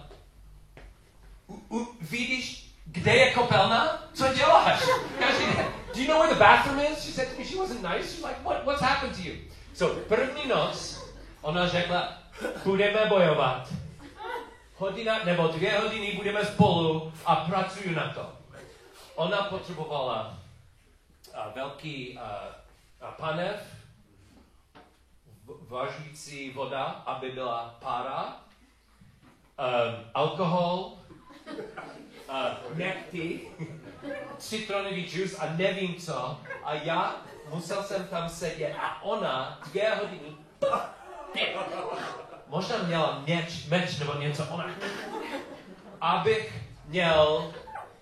"U- 1.48 1.62
u- 1.78 1.88
vidíš, 2.00 2.70
kde 2.86 3.12
je 3.16 3.30
kopelna? 3.34 4.02
Co 4.12 4.34
děláš? 4.34 4.80
Každý 5.18 5.44
den. 5.56 5.66
Do 5.94 6.00
you 6.00 6.08
know 6.08 6.18
where 6.20 6.34
the 6.34 6.38
bathroom 6.38 6.80
is? 6.80 6.98
She 7.02 7.12
said 7.12 7.28
to 7.32 7.38
me, 7.40 7.44
she 7.46 7.56
wasn't 7.56 7.82
nice. 7.82 8.08
She's 8.08 8.24
like, 8.24 8.36
what, 8.44 8.64
what's 8.64 8.82
happened 8.82 9.16
to 9.16 9.22
you? 9.22 9.34
So, 9.74 10.00
první 10.08 10.48
noc, 10.48 11.00
ona 11.42 11.68
řekla, 11.68 12.12
budeme 12.64 13.06
bojovat. 13.08 13.68
Hodina 14.80 15.24
nebo 15.24 15.46
dvě 15.48 15.78
hodiny 15.78 16.12
budeme 16.12 16.44
spolu 16.44 17.12
a 17.26 17.36
pracuju 17.36 17.94
na 17.94 18.12
to. 18.14 18.32
Ona 19.14 19.36
potřebovala 19.42 20.38
uh, 21.28 21.54
velký 21.54 22.18
uh, 22.18 22.20
uh, 23.08 23.14
panev, 23.14 23.60
v- 25.44 25.68
važující 25.70 26.50
voda, 26.50 26.84
aby 26.84 27.30
byla 27.30 27.74
pára, 27.80 28.24
um, 28.26 30.04
alkohol, 30.14 30.92
uh, 32.28 32.76
nechty, 32.76 33.40
citronový 34.38 35.06
džus 35.10 35.38
a 35.38 35.46
nevím 35.56 35.94
co. 35.94 36.40
A 36.64 36.74
já 36.74 37.14
musel 37.48 37.82
jsem 37.82 38.08
tam 38.08 38.28
sedět 38.28 38.74
a 38.80 39.02
ona 39.02 39.58
dvě 39.66 39.94
hodiny 39.94 40.36
možná 42.50 42.76
meč, 43.26 43.66
meč 43.68 43.98
nebo 43.98 44.14
něco, 44.14 44.46
ona, 44.50 44.70
abych 46.00 46.54
měl 46.86 47.54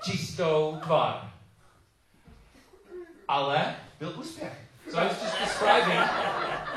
čistou 0.02 0.78
tvar. 0.82 1.30
Ale 3.28 3.76
byl 3.98 4.12
úspěch. 4.16 4.52
So 4.90 4.98
I 4.98 5.04
was 5.04 5.22
just 5.22 5.38
describing 5.38 6.00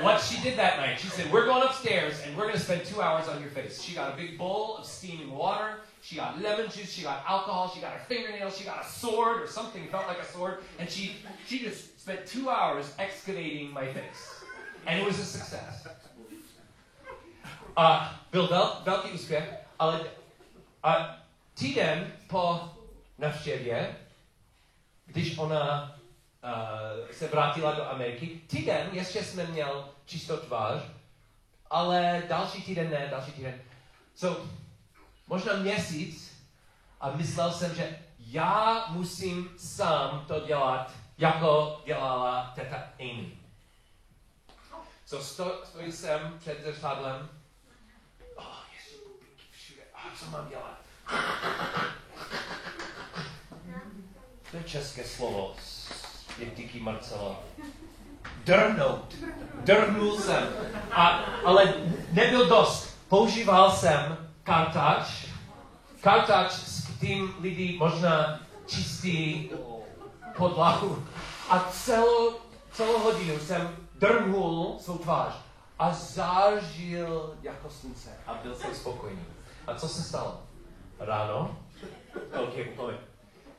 what 0.04 0.20
she 0.20 0.42
did 0.44 0.58
that 0.58 0.78
night. 0.80 1.00
She 1.00 1.08
said, 1.08 1.32
We're 1.32 1.46
going 1.46 1.64
upstairs 1.64 2.22
and 2.26 2.36
we're 2.36 2.44
going 2.44 2.58
to 2.58 2.60
spend 2.60 2.84
two 2.84 3.02
hours 3.02 3.30
on 3.30 3.42
your 3.42 3.52
face. 3.52 3.82
She 3.82 3.96
got 3.96 4.14
a 4.14 4.18
big 4.18 4.38
bowl 4.38 4.76
of 4.78 4.86
steaming 4.86 5.32
water. 5.32 5.78
She 6.02 6.18
got 6.18 6.42
lemon 6.42 6.70
juice. 6.70 6.92
She 6.92 7.04
got 7.04 7.24
alcohol. 7.26 7.72
She 7.74 7.80
got 7.80 7.94
her 7.94 8.04
fingernails. 8.10 8.58
She 8.58 8.66
got 8.66 8.86
a 8.86 8.90
sword 8.90 9.42
or 9.42 9.48
something 9.48 9.88
felt 9.88 10.08
like 10.08 10.20
a 10.20 10.26
sword. 10.26 10.58
And 10.78 10.90
she, 10.90 11.16
she 11.48 11.60
just 11.60 12.02
spent 12.02 12.26
two 12.26 12.50
hours 12.50 12.94
excavating 13.00 13.72
my 13.72 13.86
face. 13.86 14.44
And 14.88 15.00
it 15.00 15.06
was 15.06 15.18
a 15.18 15.24
success. 15.24 15.88
A 17.76 18.16
byl 18.32 18.48
vel, 18.48 18.82
velký 18.84 19.12
úspěch, 19.12 19.54
ale 19.80 20.02
a 20.84 21.16
týden 21.54 22.12
po 22.28 22.70
navštěvě, 23.18 23.96
když 25.06 25.38
ona 25.38 25.96
uh, 26.44 27.12
se 27.12 27.28
vrátila 27.28 27.72
do 27.72 27.90
Ameriky, 27.90 28.42
týden 28.48 28.90
ještě 28.92 29.24
jsme 29.24 29.46
měl 29.46 29.90
čistou 30.06 30.38
tvář, 30.38 30.82
ale 31.70 32.24
další 32.30 32.62
týden 32.62 32.90
ne, 32.90 33.08
další 33.12 33.32
týden. 33.32 33.62
So, 34.16 34.48
možná 35.28 35.54
měsíc 35.54 36.44
a 37.00 37.12
myslel 37.12 37.52
jsem, 37.52 37.76
že 37.76 38.00
já 38.20 38.86
musím 38.90 39.50
sám 39.58 40.26
to 40.28 40.40
dělat, 40.40 40.92
jako 41.18 41.82
dělala 41.86 42.52
teta 42.56 42.84
Amy. 43.00 43.38
So, 45.06 45.26
sto, 45.26 45.62
stojí 45.66 45.92
jsem 45.92 46.40
před 46.40 46.64
zrcadlem 46.64 47.30
Oh, 48.36 48.64
ježiš, 48.74 49.00
pupíky 49.04 49.44
všude. 49.52 49.82
A 50.04 50.18
co 50.20 50.32
mám 50.32 50.50
dělat? 50.50 50.78
To 54.52 54.58
je 54.58 54.64
české 54.64 55.04
slovo. 55.04 55.56
Je 56.38 56.46
díky 56.46 56.80
Marcela. 56.80 57.40
Drhnout. 58.44 59.16
Drhnul 59.64 60.18
jsem. 60.18 60.50
A, 60.92 61.08
ale 61.46 61.74
nebyl 62.12 62.46
dost. 62.50 62.98
Používal 63.10 63.72
jsem 63.72 64.18
kartač. 64.44 65.26
Kartač, 66.02 66.52
s 66.52 66.88
kterým 66.88 67.36
lidi 67.42 67.78
možná 67.80 68.40
čistí 68.68 69.50
podlahu. 70.38 71.08
A 71.50 71.60
celou, 71.60 72.36
celou 72.72 73.00
hodinu 73.00 73.40
jsem 73.40 73.78
drhnul 73.96 74.78
svou 74.80 74.98
tvář 74.98 75.34
a 75.80 75.94
zářil 75.94 77.36
jako 77.42 77.70
slunce 77.70 78.10
a 78.28 78.34
byl 78.34 78.56
jsem 78.56 78.76
spokojený. 78.76 79.26
A 79.72 79.76
co 79.76 79.88
se 79.88 80.04
stalo? 80.04 80.42
Ráno? 81.00 81.56
Okay. 82.34 82.74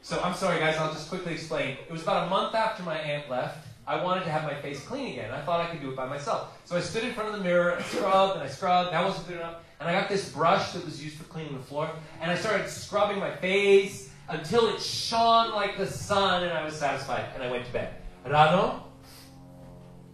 So 0.03 0.21
I'm 0.23 0.35
sorry, 0.35 0.61
guys. 0.61 0.77
I'll 0.77 0.93
just 0.93 1.09
quickly 1.09 1.33
explain. 1.33 1.79
It 1.89 1.91
was 1.91 2.03
about 2.03 2.27
a 2.27 2.31
month 2.31 2.55
after 2.55 2.83
my 2.83 2.99
aunt 2.99 3.31
left. 3.31 3.67
I 3.87 4.03
wanted 4.03 4.25
to 4.25 4.31
have 4.31 4.45
my 4.45 4.55
face 4.61 4.85
clean 4.85 5.13
again. 5.13 5.31
I 5.33 5.41
thought 5.41 5.61
I 5.61 5.71
could 5.71 5.81
do 5.81 5.91
it 5.91 5.97
by 5.97 6.07
myself. 6.07 6.49
So 6.67 6.77
I 6.77 6.81
stood 6.81 7.05
in 7.05 7.15
front 7.15 7.31
of 7.31 7.39
the 7.39 7.43
mirror, 7.43 7.79
I 7.79 7.83
scrubbed 7.83 8.35
and 8.35 8.43
I 8.43 8.49
scrubbed. 8.49 8.93
That 8.93 9.05
wasn't 9.05 9.27
good 9.27 9.39
enough. 9.39 9.57
And 9.81 9.89
I 9.89 9.93
got 9.93 10.09
this 10.09 10.29
brush 10.29 10.73
that 10.73 10.85
was 10.85 11.03
used 11.03 11.17
for 11.17 11.25
cleaning 11.25 11.57
the 11.57 11.65
floor, 11.65 11.91
and 12.21 12.31
I 12.31 12.37
started 12.37 12.69
scrubbing 12.69 13.19
my 13.19 13.35
face 13.37 14.11
until 14.29 14.69
it 14.69 14.81
shone 14.81 15.53
like 15.53 15.77
the 15.79 15.87
sun, 15.87 16.45
and 16.45 16.53
I 16.53 16.63
was 16.65 16.79
satisfied. 16.79 17.25
And 17.35 17.43
I 17.43 17.51
went 17.51 17.65
to 17.67 17.73
bed. 17.73 17.89
Ráno? 18.25 18.83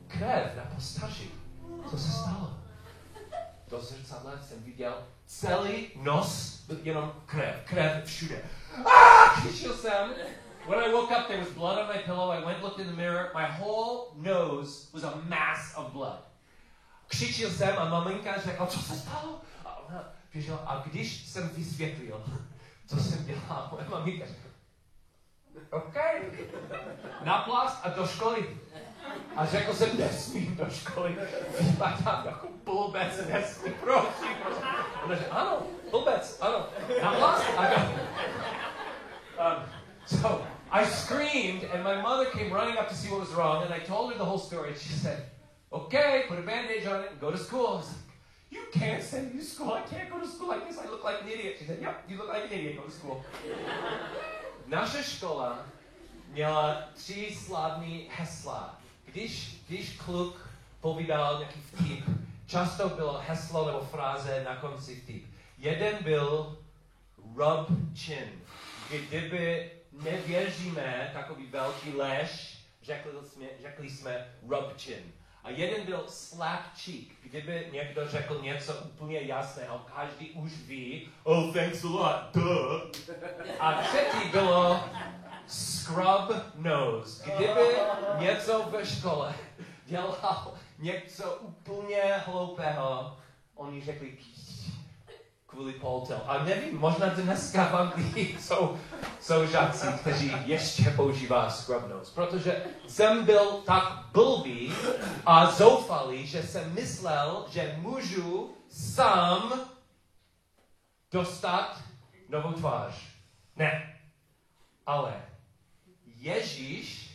Krev 0.09 0.57
na 0.57 0.63
postaži. 0.75 1.31
Co 1.91 1.99
se 1.99 2.13
stalo? 2.13 2.51
Do 3.69 3.81
zrcadla 3.81 4.33
jsem 4.49 4.63
viděl 4.63 4.95
celý 5.29 5.87
nos, 5.97 6.61
byl 6.67 6.79
jenom 6.83 7.13
krev, 7.27 7.57
krev 7.65 8.05
všude. 8.05 8.43
Ah! 8.87 9.41
Křičil 9.41 9.75
jsem. 9.75 10.15
When 10.69 10.85
I 10.85 10.93
woke 10.93 11.17
up, 11.17 11.27
there 11.27 11.41
was 11.41 11.49
blood 11.49 11.79
on 11.79 11.97
my 11.97 12.03
pillow. 12.03 12.31
I 12.31 12.45
went, 12.45 12.63
looked 12.63 12.79
in 12.79 12.87
the 12.87 12.97
mirror. 12.97 13.31
My 13.35 13.47
whole 13.47 14.13
nose 14.17 14.89
was 14.93 15.05
a 15.05 15.15
mass 15.29 15.77
of 15.77 15.93
blood. 15.93 16.25
Křičil 17.07 17.51
jsem 17.51 17.79
a 17.79 17.89
maminka 17.89 18.41
řekla, 18.41 18.67
co 18.67 18.79
se 18.79 18.97
stalo? 18.97 19.41
A 19.65 19.77
ona 19.77 20.05
běžela. 20.33 20.59
A 20.59 20.83
když 20.87 21.27
jsem 21.27 21.49
vysvětlil, 21.49 22.25
co 22.87 22.97
jsem 22.97 23.25
dělal, 23.25 23.69
moje 23.73 23.89
maminka 23.89 24.27
řekla, 24.27 24.51
OK, 25.71 25.95
na 27.25 27.39
plast 27.39 27.79
a 27.83 27.89
do 27.89 28.07
školy. 28.07 28.59
A 29.37 29.47
řekl 29.47 29.75
jsem, 29.75 29.99
nesmím 29.99 30.57
do 30.57 30.71
školy. 30.71 31.17
Vypadám 31.61 32.27
jako 32.27 32.49
blbec, 32.65 33.27
nesmím, 33.29 33.75
prosím, 33.75 34.37
prosím. 34.43 34.65
Ona 35.05 35.17
řekla, 35.17 35.37
ano, 35.37 35.63
blbec, 35.91 36.39
ano, 36.41 36.67
na 37.03 37.15
plast 37.15 37.45
a 37.57 37.67
do... 37.67 37.77
Um, 39.39 39.63
so 40.07 40.43
I 40.71 40.85
screamed, 40.85 41.65
and 41.73 41.85
my 41.85 42.03
mother 42.03 42.27
came 42.27 42.51
running 42.51 42.77
up 42.77 42.89
to 42.89 42.95
see 42.95 43.09
what 43.09 43.21
was 43.21 43.31
wrong, 43.31 43.63
and 43.63 43.73
I 43.73 43.79
told 43.79 44.13
her 44.13 44.19
the 44.19 44.25
whole 44.25 44.39
story. 44.39 44.69
And 44.69 44.79
she 44.79 44.93
said, 44.93 45.31
"Okay, 45.71 46.25
put 46.29 46.39
a 46.39 46.43
bandage 46.43 46.87
on 46.87 47.05
it 47.05 47.11
and 47.13 47.21
go 47.21 47.31
to 47.31 47.39
school." 47.39 47.67
I 47.67 47.77
was 47.77 47.89
like, 47.89 48.11
"You 48.51 48.61
can't 48.73 49.03
send 49.03 49.35
me 49.35 49.41
to 49.41 49.47
school. 49.47 49.73
I 49.73 49.83
can't 49.95 50.11
go 50.11 50.19
to 50.19 50.27
school 50.27 50.49
like 50.49 50.67
this. 50.69 50.77
I 50.77 50.89
look 50.91 51.05
like 51.05 51.23
an 51.23 51.29
idiot." 51.29 51.57
She 51.59 51.67
said, 51.67 51.79
"Yep, 51.81 52.05
you 52.09 52.17
look 52.17 52.29
like 52.29 52.45
an 52.45 52.53
idiot. 52.53 52.77
Go 52.77 52.83
to 52.83 52.91
school." 52.91 53.25
Naše 54.67 55.03
škola 55.05 55.59
měla 56.29 56.83
tři 56.95 57.37
slavní 57.47 58.11
hesla. 58.17 58.79
Když, 59.13 59.57
když 59.69 59.97
kluk 59.97 60.49
povídal 60.81 61.39
nějaký 61.39 61.61
vtip, 61.61 62.05
často 62.47 62.89
bylo 62.89 63.23
heslo 63.29 63.67
nebo 63.67 63.81
fráze 63.81 64.45
na 64.45 64.57
konci 64.57 65.01
vtip. 65.01 65.27
Jeden 65.59 65.97
byl 66.05 66.59
rub 67.37 67.69
chin. 67.97 68.29
Kdyby 68.91 69.71
nevěříme 69.93 71.11
takový 71.13 71.47
velký 71.47 71.93
lež, 71.97 72.59
řekli 72.83 73.13
jsme, 73.27 73.47
řekli 73.63 73.91
jsme 73.91 74.35
rub 74.49 74.79
chin. 74.79 75.13
A 75.45 75.51
jeden 75.51 75.87
byl 75.87 76.05
slap 76.09 76.61
cheek. 76.85 77.09
Kdyby 77.23 77.69
někdo 77.73 78.09
řekl 78.09 78.41
něco 78.43 78.75
úplně 78.75 79.21
jasného, 79.21 79.87
každý 79.97 80.31
už 80.31 80.53
ví, 80.67 81.09
oh 81.23 81.53
thanks 81.53 81.85
a 81.85 81.89
lot, 81.89 82.35
duh. 82.35 82.83
A 83.61 83.83
třetí 83.83 84.29
bylo 84.29 84.81
scrub 85.49 86.33
nose. 86.55 87.25
Kdyby 87.25 87.77
něco 88.19 88.63
ve 88.71 88.87
škole 88.87 89.35
dělal 89.87 90.55
něco 90.79 91.39
úplně 91.41 92.03
hloupého, 92.27 93.17
oni 93.55 93.85
řekli 93.85 94.19
kvůli 95.47 95.73
poltel. 95.73 96.21
A 96.27 96.45
nevím, 96.45 96.79
možná 96.79 97.07
dneska 97.07 97.65
v 97.65 97.77
Anglii 97.77 98.39
jsou, 98.41 98.79
jsou 99.21 99.47
žáci, 99.47 99.87
kteří 100.01 100.33
ještě 100.45 100.91
používá 100.91 101.51
scrub 101.51 101.89
nose, 101.89 102.13
protože 102.15 102.63
jsem 102.89 103.25
byl 103.25 103.63
tak 103.67 104.05
blbý 104.13 104.73
a 105.27 105.51
zoufalý, 105.51 106.27
že 106.27 106.43
jsem 106.43 106.75
myslel, 106.75 107.47
že 107.51 107.77
můžu 107.79 108.55
sám 108.71 109.61
dostat 111.13 111.83
novou 112.29 112.53
tvář. 112.53 112.95
Ne. 113.57 113.95
Ale 114.87 115.28
Ježíš 116.21 117.11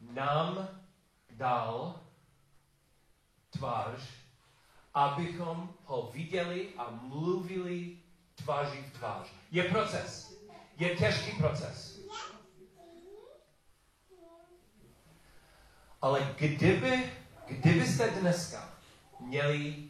nám 0.00 0.68
dal 1.30 2.00
tvář, 3.50 4.00
abychom 4.94 5.74
ho 5.84 6.10
viděli 6.14 6.68
a 6.76 6.90
mluvili 6.90 7.96
tváří 8.34 8.78
v 8.78 8.98
tvář. 8.98 9.26
Je 9.50 9.64
proces. 9.64 10.34
Je 10.76 10.96
těžký 10.96 11.36
proces. 11.36 12.00
Ale 16.02 16.34
kdyby, 16.38 17.12
kdybyste 17.46 18.10
dneska 18.10 18.74
měli 19.20 19.88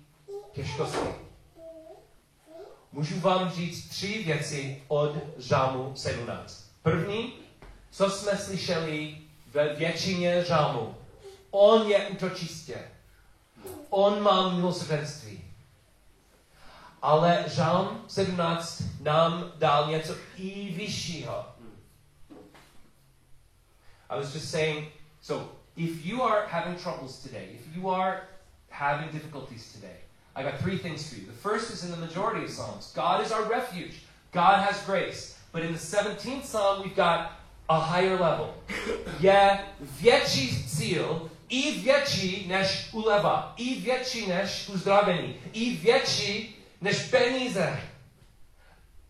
těžkosti, 0.53 1.09
můžu 2.93 3.21
vám 3.21 3.51
říct 3.51 3.89
tři 3.89 4.25
věci 4.25 4.83
od 4.89 5.17
Žámu 5.39 5.97
17. 5.97 6.73
První, 6.83 7.48
co 7.91 8.11
jsme 8.11 8.37
slyšeli 8.37 9.19
ve 9.51 9.75
většině 9.75 10.45
Žámu. 10.45 10.95
On 11.51 11.91
je 11.91 12.07
útočistě. 12.07 12.79
On 13.91 14.23
má 14.23 14.49
milosrdenství. 14.49 15.45
Ale 17.03 17.45
Žálm 17.47 18.05
17 18.09 18.83
nám 19.01 19.53
dal 19.57 19.91
něco 19.91 20.15
i 20.37 20.75
vyššího. 20.77 21.47
I 24.11 24.17
was 24.17 24.35
just 24.35 24.51
saying, 24.51 24.89
so 25.21 25.49
if 25.77 26.07
you 26.07 26.23
are 26.23 26.47
having 26.47 26.77
troubles 26.77 27.23
today, 27.23 27.49
if 27.55 27.77
you 27.77 27.91
are 27.91 28.23
having 28.71 29.11
difficulties 29.13 29.73
today, 29.73 29.97
I 30.35 30.43
got 30.43 30.59
three 30.59 30.79
things 30.79 31.09
for 31.09 31.17
you. 31.17 31.27
The 31.27 31.51
first 31.51 31.71
is 31.71 31.85
in 31.85 31.91
the 31.91 31.97
majority 31.97 32.45
of 32.45 32.51
Psalms 32.51 32.93
God 32.95 33.25
is 33.27 33.33
our 33.33 33.43
refuge, 33.43 34.03
God 34.33 34.65
has 34.65 34.83
grace. 34.87 35.39
But 35.53 35.63
in 35.63 35.73
the 35.73 35.79
17th 35.79 36.45
Psalm, 36.45 36.83
we've 36.83 36.97
got 36.97 37.33
a 37.69 37.95
higher 37.95 38.21
level. 38.21 38.55
Je 39.21 39.59
větší 39.81 40.69
cíl, 40.69 41.31
i 41.49 41.81
větší 41.81 42.49
než 42.49 42.89
uleva, 42.93 43.55
i 43.57 43.81
větší 43.81 44.27
než 44.27 44.69
uzdravení, 44.69 45.37
i 45.53 45.77
větší 45.77 46.57
než 46.81 46.99
peníze, 46.99 47.81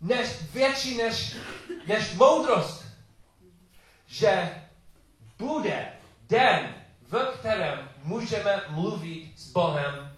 než 0.01 0.29
větší 0.53 0.97
než, 0.97 1.37
než 1.87 2.13
moudrost. 2.15 2.85
Že 4.07 4.63
bude 5.39 5.93
den, 6.29 6.75
v 7.09 7.25
kterém 7.39 7.89
můžeme 8.05 8.63
mluvit 8.69 9.33
s 9.37 9.53
Bohem 9.53 10.17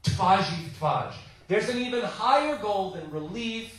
tváří 0.00 0.56
v 0.56 0.78
tvář. 0.78 1.14
There's 1.46 1.68
an 1.68 1.76
even 1.76 2.10
higher 2.18 2.58
goal 2.58 2.90
than 2.90 3.10
relief. 3.12 3.72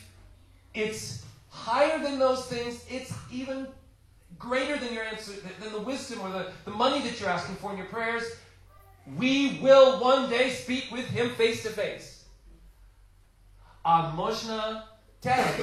It's 0.73 1.23
higher 1.51 1.99
than 1.99 2.19
those 2.19 2.55
things. 2.55 2.85
It's 2.89 3.13
even 3.31 3.67
greater 4.39 4.77
than 4.77 4.93
your 4.93 5.03
answer, 5.03 5.33
than 5.59 5.71
the 5.71 5.81
wisdom 5.81 6.21
or 6.21 6.29
the, 6.29 6.51
the 6.65 6.71
money 6.71 7.01
that 7.01 7.19
you're 7.19 7.29
asking 7.29 7.55
for 7.55 7.71
in 7.71 7.77
your 7.77 7.87
prayers. 7.87 8.23
We 9.17 9.59
will 9.61 9.99
one 9.99 10.29
day 10.29 10.49
speak 10.49 10.91
with 10.91 11.05
him 11.05 11.29
face 11.31 11.63
to 11.63 11.69
face. 11.69 12.25
A 13.85 14.13
teď 15.19 15.61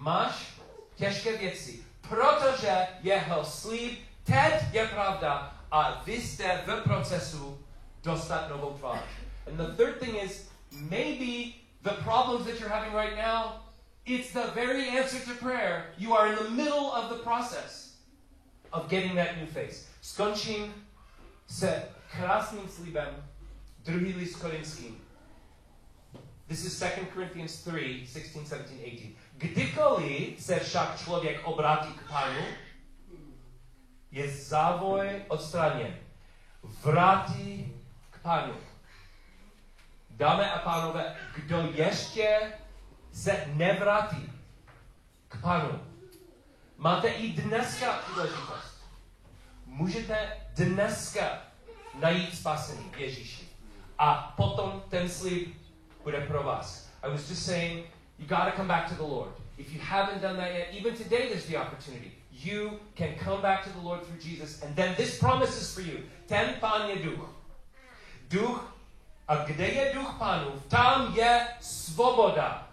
máš 0.00 0.54
těžké 0.96 1.36
věci, 1.36 1.84
protože 2.08 2.86
jeho 3.02 3.44
slib 3.44 3.98
teď 4.24 4.54
je 4.72 4.86
pravda 4.86 5.54
a 5.70 6.02
vy 6.04 6.20
jste 6.20 6.62
v 6.66 6.82
procesu 6.82 7.58
dostat 8.02 8.48
novou 8.50 8.78
tvář. 8.78 9.00
And 9.46 9.56
the 9.56 9.76
third 9.76 10.00
thing 10.00 10.16
is, 10.22 10.48
maybe 10.70 11.54
the 11.82 12.02
problems 12.02 12.46
that 12.46 12.60
you're 12.60 12.74
having 12.74 12.94
right 12.94 13.16
now 13.16 13.63
It's 14.06 14.32
the 14.32 14.50
very 14.54 14.88
answer 14.88 15.18
to 15.18 15.34
prayer. 15.40 15.86
You 15.96 16.12
are 16.12 16.28
in 16.28 16.36
the 16.36 16.50
middle 16.50 16.92
of 16.92 17.08
the 17.08 17.22
process 17.22 17.96
of 18.72 18.88
getting 18.90 19.14
that 19.16 19.38
new 19.38 19.46
face. 19.46 19.88
Skončím 20.02 20.74
se 21.46 21.88
krásným 22.10 22.68
slibem, 22.68 23.28
druhý 23.84 24.12
list 24.12 24.36
Korinským. 24.36 25.00
This 26.48 26.64
is 26.64 26.78
2 26.78 27.06
Corinthians 27.14 27.64
3, 27.64 28.06
16, 28.06 28.48
17, 28.48 28.52
18. 28.52 29.16
Kdykoliv 29.36 30.40
se 30.40 30.60
však 30.60 31.00
člověk 31.00 31.40
obrátí 31.44 31.92
k 31.92 32.08
Pánu, 32.08 32.44
je 34.10 34.30
závoj 34.30 35.22
odstraněn. 35.28 35.96
Vrátí 36.62 37.72
k 38.10 38.18
Pánu. 38.18 38.54
Dámy 40.10 40.44
a 40.44 40.58
pánové, 40.58 41.16
kdo 41.36 41.72
ještě 41.74 42.52
se 43.14 43.44
nevrátí 43.46 44.32
k 45.28 45.40
Panu. 45.40 45.80
Máte 46.76 47.08
i 47.08 47.28
dneska 47.28 47.92
příležitost. 47.92 48.84
Můžete 49.66 50.36
dneska 50.54 51.38
najít 51.94 52.36
spasení 52.36 52.92
Ježíši. 52.96 53.48
A 53.98 54.34
potom 54.36 54.82
ten 54.88 55.08
slib 55.08 55.56
bude 56.02 56.20
pro 56.20 56.42
vás. 56.42 56.90
I 57.02 57.10
was 57.10 57.30
just 57.30 57.46
saying, 57.46 57.86
you 58.18 58.26
got 58.26 58.44
to 58.44 58.56
come 58.56 58.68
back 58.68 58.88
to 58.88 58.94
the 58.94 59.12
Lord. 59.12 59.30
If 59.58 59.72
you 59.72 59.80
haven't 59.88 60.22
done 60.22 60.36
that 60.36 60.52
yet, 60.54 60.68
even 60.72 60.96
today 60.96 61.28
there's 61.28 61.46
the 61.46 61.56
opportunity. 61.56 62.10
You 62.32 62.70
can 62.96 63.14
come 63.24 63.42
back 63.42 63.64
to 63.64 63.70
the 63.70 63.84
Lord 63.84 64.02
through 64.02 64.20
Jesus, 64.20 64.62
and 64.62 64.76
then 64.76 64.94
this 64.96 65.18
promise 65.18 65.60
is 65.62 65.74
for 65.74 65.82
you. 65.82 65.98
Ten 66.26 66.54
pán 66.60 66.88
duch. 67.02 67.28
Duch, 68.28 68.60
a 69.28 69.36
kde 69.36 69.68
je 69.68 69.92
duch 69.94 70.18
pánu, 70.18 70.62
tam 70.68 71.14
je 71.16 71.46
svoboda. 71.60 72.63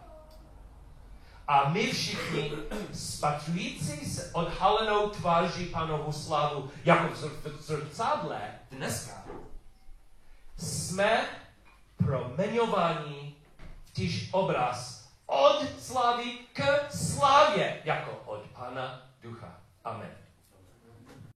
A 1.51 1.69
my 1.69 1.91
všichni, 1.91 2.51
spatřující 2.93 4.05
se 4.05 4.31
odhalenou 4.33 5.09
tváří 5.09 5.65
panovu 5.65 6.11
slavu, 6.11 6.71
jako 6.85 7.07
v 7.13 7.61
zrcadle 7.61 8.41
dneska, 8.71 9.23
jsme 10.57 11.25
proměňováni 11.97 13.35
v 13.85 13.91
týž 13.91 14.29
obraz 14.31 15.09
od 15.25 15.65
slávy 15.79 16.37
k 16.53 16.91
slávě, 16.91 17.81
jako 17.85 18.11
od 18.25 18.41
Pana 18.41 19.01
Ducha. 19.21 19.55
Amen. 19.83 20.20